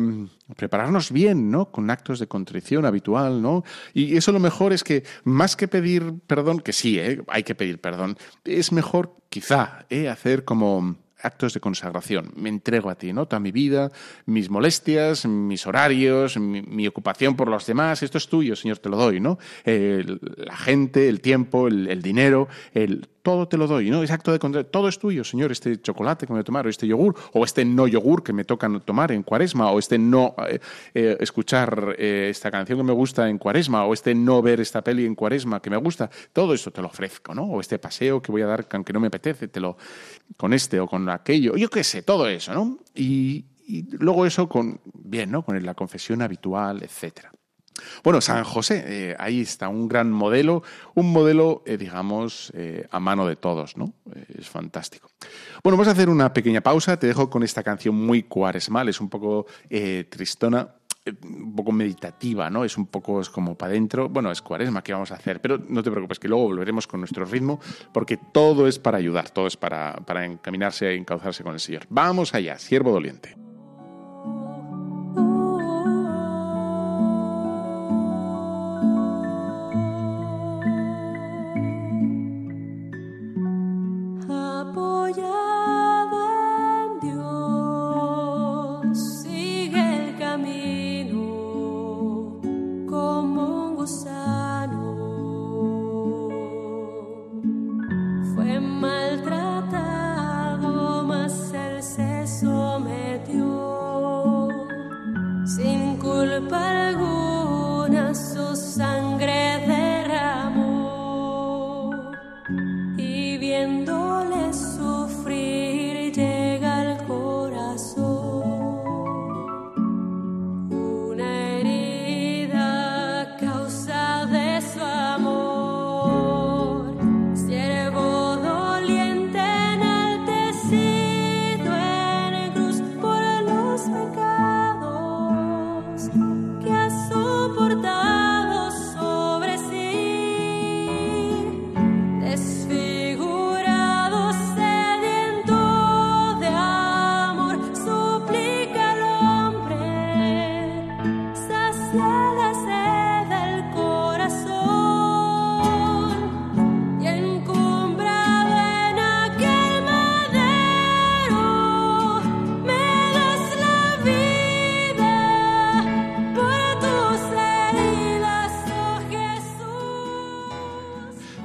[0.57, 1.73] prepararnos bien, ¿no?
[1.73, 3.65] Con actos de contrición habitual, ¿no?
[3.93, 7.21] Y eso lo mejor es que, más que pedir perdón, que sí, ¿eh?
[7.27, 10.09] hay que pedir perdón, es mejor quizá ¿eh?
[10.09, 10.97] hacer como
[11.27, 12.33] actos de consagración.
[12.37, 13.27] Me entrego a ti, ¿no?
[13.27, 13.91] Toda mi vida,
[14.25, 18.97] mis molestias, mis horarios, mi, ocupación por los demás, esto es tuyo, Señor, te lo
[18.97, 19.39] doy, ¿no?
[19.65, 24.05] la gente, el tiempo, el, el dinero, el, todo te lo doy, ¿no?
[24.05, 26.71] Es acto de todo es tuyo, Señor, este chocolate que me voy a tomar, o
[26.71, 30.37] este yogur, o este no yogur que me toca tomar en cuaresma, o este no
[30.49, 30.61] eh,
[30.95, 34.81] eh, escuchar eh, esta canción que me gusta en cuaresma, o este no ver esta
[34.81, 37.43] peli en cuaresma que me gusta, todo eso te lo ofrezco, ¿no?
[37.43, 39.77] O este paseo que voy a dar aunque no me apetece, te lo,
[40.37, 42.79] con este o con aquello, yo qué sé, todo eso, ¿no?
[42.95, 45.43] Y, y luego eso con, bien, ¿no?
[45.43, 47.33] Con la confesión habitual, etcétera.
[48.03, 50.63] Bueno, San José, eh, ahí está un gran modelo,
[50.95, 53.93] un modelo, eh, digamos, eh, a mano de todos, ¿no?
[54.39, 55.11] es fantástico.
[55.63, 59.01] Bueno, vamos a hacer una pequeña pausa, te dejo con esta canción muy cuaresmal, es
[59.01, 59.47] un poco
[60.09, 60.69] tristona,
[61.23, 62.65] un poco meditativa, ¿no?
[62.65, 64.09] Es un poco es como para adentro.
[64.09, 65.41] Bueno, es cuaresma, ¿qué vamos a hacer?
[65.41, 67.61] Pero no te preocupes, que luego volveremos con nuestro ritmo,
[67.93, 71.87] porque todo es para ayudar, todo es para, para encaminarse e encauzarse con el Señor.
[71.89, 73.46] Vamos allá, siervo doliente.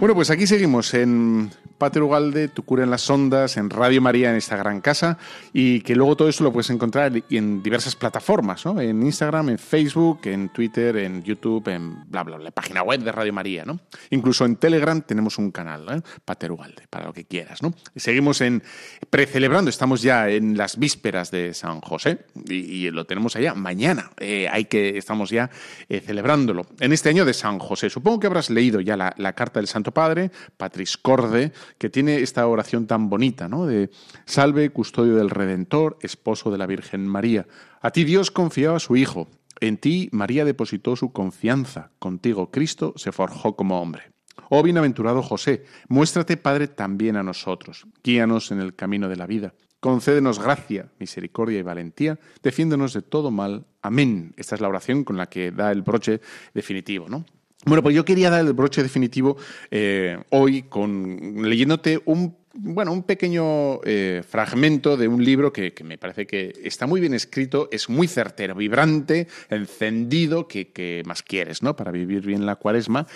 [0.01, 1.51] Bueno, pues aquí seguimos en
[1.82, 5.17] Pater Ugalde, Tu cura en las ondas, en Radio María, en esta gran casa,
[5.51, 8.79] y que luego todo eso lo puedes encontrar en diversas plataformas, ¿no?
[8.79, 13.01] En Instagram, en Facebook, en Twitter, en YouTube, en bla, bla, bla, la página web
[13.01, 13.79] de Radio María, ¿no?
[14.11, 16.01] Incluso en Telegram tenemos un canal, ¿eh?
[16.23, 17.73] Pater Ugalde, para lo que quieras, ¿no?
[17.95, 18.61] Y seguimos en
[19.09, 24.47] precelebrando, estamos ya en las vísperas de San José, y, lo tenemos allá mañana, eh,
[24.51, 25.49] hay que, estamos ya
[25.89, 26.67] eh, celebrándolo.
[26.79, 29.67] En este año de San José, supongo que habrás leído ya la, la carta del
[29.67, 33.65] Santo Padre, Patris Corde, que tiene esta oración tan bonita, ¿no?
[33.65, 33.89] De
[34.26, 37.47] Salve, custodio del Redentor, esposo de la Virgen María.
[37.82, 39.28] A ti Dios confiaba su Hijo.
[39.59, 41.91] En ti María depositó su confianza.
[41.99, 44.11] Contigo Cristo se forjó como hombre.
[44.49, 47.86] Oh bienaventurado José, muéstrate Padre también a nosotros.
[48.03, 49.53] Guíanos en el camino de la vida.
[49.80, 52.19] Concédenos gracia, misericordia y valentía.
[52.43, 53.65] Defiéndonos de todo mal.
[53.82, 54.34] Amén.
[54.38, 56.22] Esta es la oración con la que da el broche
[56.53, 57.26] definitivo, ¿no?
[57.66, 59.38] Bueno, pues yo quería dar el broche definitivo
[59.70, 65.97] eh, hoy con leyéndote un bueno, un pequeño eh, fragmento de un libro que, me
[65.97, 71.76] parece que está muy bien escrito, es muy certero, vibrante, encendido, que, más quieres, ¿no?
[71.76, 73.07] Para vivir bien la cuaresma.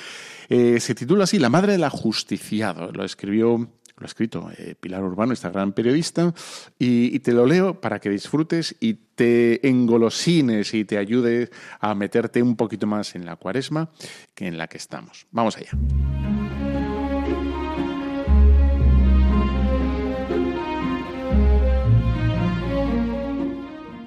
[0.47, 2.91] Eh, se titula así La Madre del Ajusticiado.
[2.93, 3.67] Lo escribió
[3.97, 6.33] lo ha escrito eh, Pilar Urbano, esta gran periodista,
[6.77, 12.43] y, te lo leo para que disfrutes y te engolosines y te ayude a meterte
[12.43, 13.89] un poquito más en la cuaresma
[14.33, 15.27] que en la que estamos.
[15.31, 15.71] Vamos allá.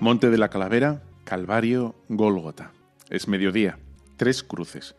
[0.01, 2.73] Monte de la Calavera, Calvario, Gólgota.
[3.11, 3.79] Es mediodía,
[4.17, 4.95] tres cruces.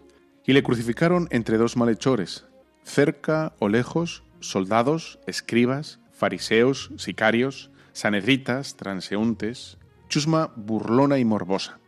[0.45, 2.45] Y le crucificaron entre dos malhechores,
[2.83, 9.77] cerca o lejos, soldados, escribas, fariseos, sicarios, sanedritas, transeúntes,
[10.09, 11.79] chusma burlona y morbosa.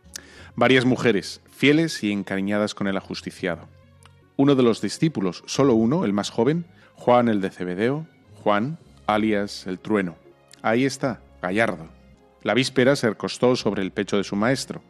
[0.54, 3.68] Varias mujeres, fieles y encariñadas con el ajusticiado.
[4.36, 8.06] Uno de los discípulos, solo uno, el más joven, Juan el de Cebedeo,
[8.42, 10.16] Juan, alias el trueno.
[10.62, 11.88] Ahí está, gallardo.
[12.42, 14.82] La víspera se recostó sobre el pecho de su maestro.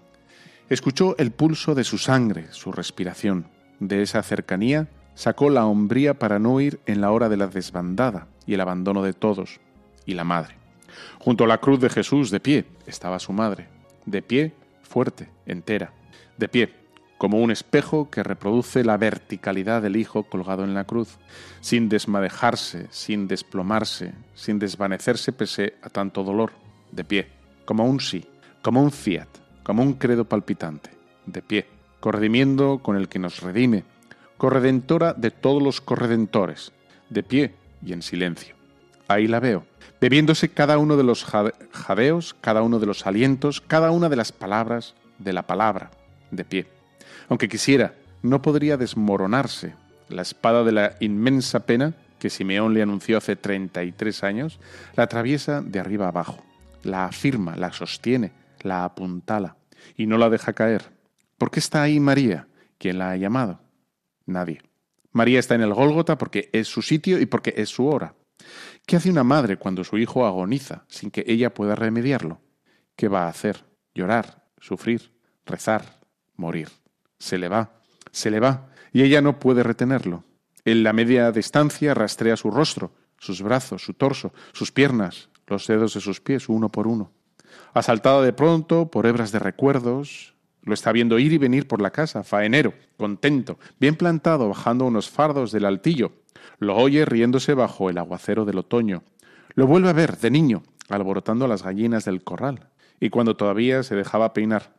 [0.68, 3.46] Escuchó el pulso de su sangre, su respiración.
[3.78, 8.26] De esa cercanía sacó la hombría para no ir en la hora de la desbandada
[8.46, 9.60] y el abandono de todos,
[10.06, 10.56] y la madre.
[11.18, 13.68] Junto a la cruz de Jesús, de pie, estaba su madre,
[14.06, 14.52] de pie,
[14.82, 15.92] fuerte, entera,
[16.36, 16.74] de pie,
[17.18, 21.18] como un espejo que reproduce la verticalidad del Hijo colgado en la cruz,
[21.60, 26.52] sin desmadejarse, sin desplomarse, sin desvanecerse pese a tanto dolor,
[26.90, 27.28] de pie,
[27.64, 28.26] como un sí,
[28.60, 29.28] como un fiat,
[29.62, 30.90] como un credo palpitante,
[31.26, 31.66] de pie,
[32.00, 33.84] corredimiento con el que nos redime,
[34.42, 36.72] corredentora de todos los corredentores,
[37.10, 38.56] de pie y en silencio.
[39.06, 39.64] Ahí la veo,
[40.00, 44.32] bebiéndose cada uno de los jadeos, cada uno de los alientos, cada una de las
[44.32, 45.92] palabras de la palabra,
[46.32, 46.66] de pie.
[47.28, 49.76] Aunque quisiera, no podría desmoronarse.
[50.08, 54.58] La espada de la inmensa pena que Simeón le anunció hace 33 años,
[54.96, 56.42] la atraviesa de arriba abajo,
[56.82, 58.32] la afirma, la sostiene,
[58.62, 59.54] la apuntala
[59.96, 60.82] y no la deja caer.
[61.38, 63.61] ¿Por qué está ahí María, quien la ha llamado?
[64.26, 64.62] Nadie.
[65.12, 68.14] María está en el Gólgota porque es su sitio y porque es su hora.
[68.86, 72.40] ¿Qué hace una madre cuando su hijo agoniza sin que ella pueda remediarlo?
[72.96, 73.64] ¿Qué va a hacer?
[73.94, 75.12] Llorar, sufrir,
[75.46, 76.00] rezar,
[76.36, 76.68] morir.
[77.18, 80.24] Se le va, se le va, y ella no puede retenerlo.
[80.64, 85.94] En la media distancia rastrea su rostro, sus brazos, su torso, sus piernas, los dedos
[85.94, 87.12] de sus pies, uno por uno.
[87.74, 90.31] Asaltada de pronto por hebras de recuerdos,
[90.64, 95.10] lo está viendo ir y venir por la casa, faenero, contento, bien plantado, bajando unos
[95.10, 96.12] fardos del altillo.
[96.58, 99.02] Lo oye riéndose bajo el aguacero del otoño.
[99.54, 102.68] Lo vuelve a ver, de niño, alborotando las gallinas del corral.
[103.00, 104.74] Y cuando todavía se dejaba peinar.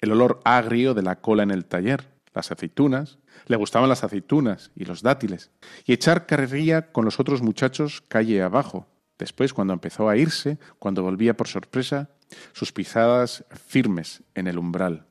[0.00, 4.70] El olor agrio de la cola en el taller, las aceitunas, le gustaban las aceitunas
[4.74, 5.50] y los dátiles,
[5.84, 8.86] y echar carrería con los otros muchachos calle abajo.
[9.18, 12.10] Después, cuando empezó a irse, cuando volvía por sorpresa,
[12.52, 15.06] sus pisadas firmes en el umbral.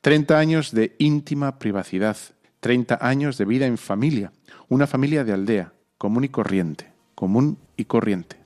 [0.00, 2.16] Treinta años de íntima privacidad,
[2.60, 4.32] treinta años de vida en familia,
[4.68, 8.41] una familia de aldea, común y corriente, común y corriente.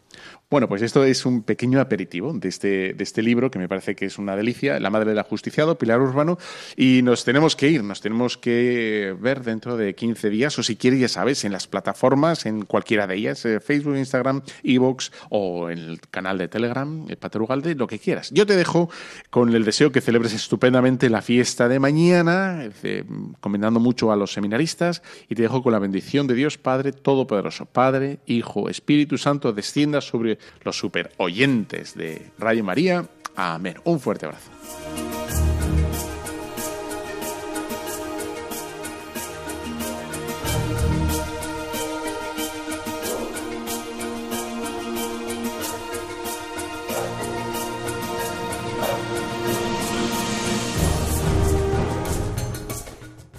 [0.48, 3.96] Bueno, pues esto es un pequeño aperitivo de este, de este libro que me parece
[3.96, 6.38] que es una delicia, La Madre del Ajusticiado, Pilar Urbano,
[6.76, 10.76] y nos tenemos que ir, nos tenemos que ver dentro de 15 días, o si
[10.76, 15.68] quieres, ya sabes, en las plataformas, en cualquiera de ellas, eh, Facebook, Instagram, Evox o
[15.68, 18.30] en el canal de Telegram, el Paterugalde, lo que quieras.
[18.30, 18.88] Yo te dejo
[19.30, 23.02] con el deseo que celebres estupendamente la fiesta de mañana, eh,
[23.40, 27.66] comentando mucho a los seminaristas, y te dejo con la bendición de Dios Padre Todopoderoso,
[27.66, 33.06] Padre, Hijo, Espíritu Santo, descienda sobre los super oyentes de Radio María.
[33.36, 33.76] a Amén.
[33.84, 34.50] Un fuerte abrazo.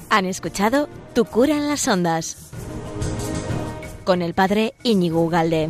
[0.10, 2.48] Han escuchado Tu cura en las ondas
[4.08, 5.70] con el padre Íñigo Galde.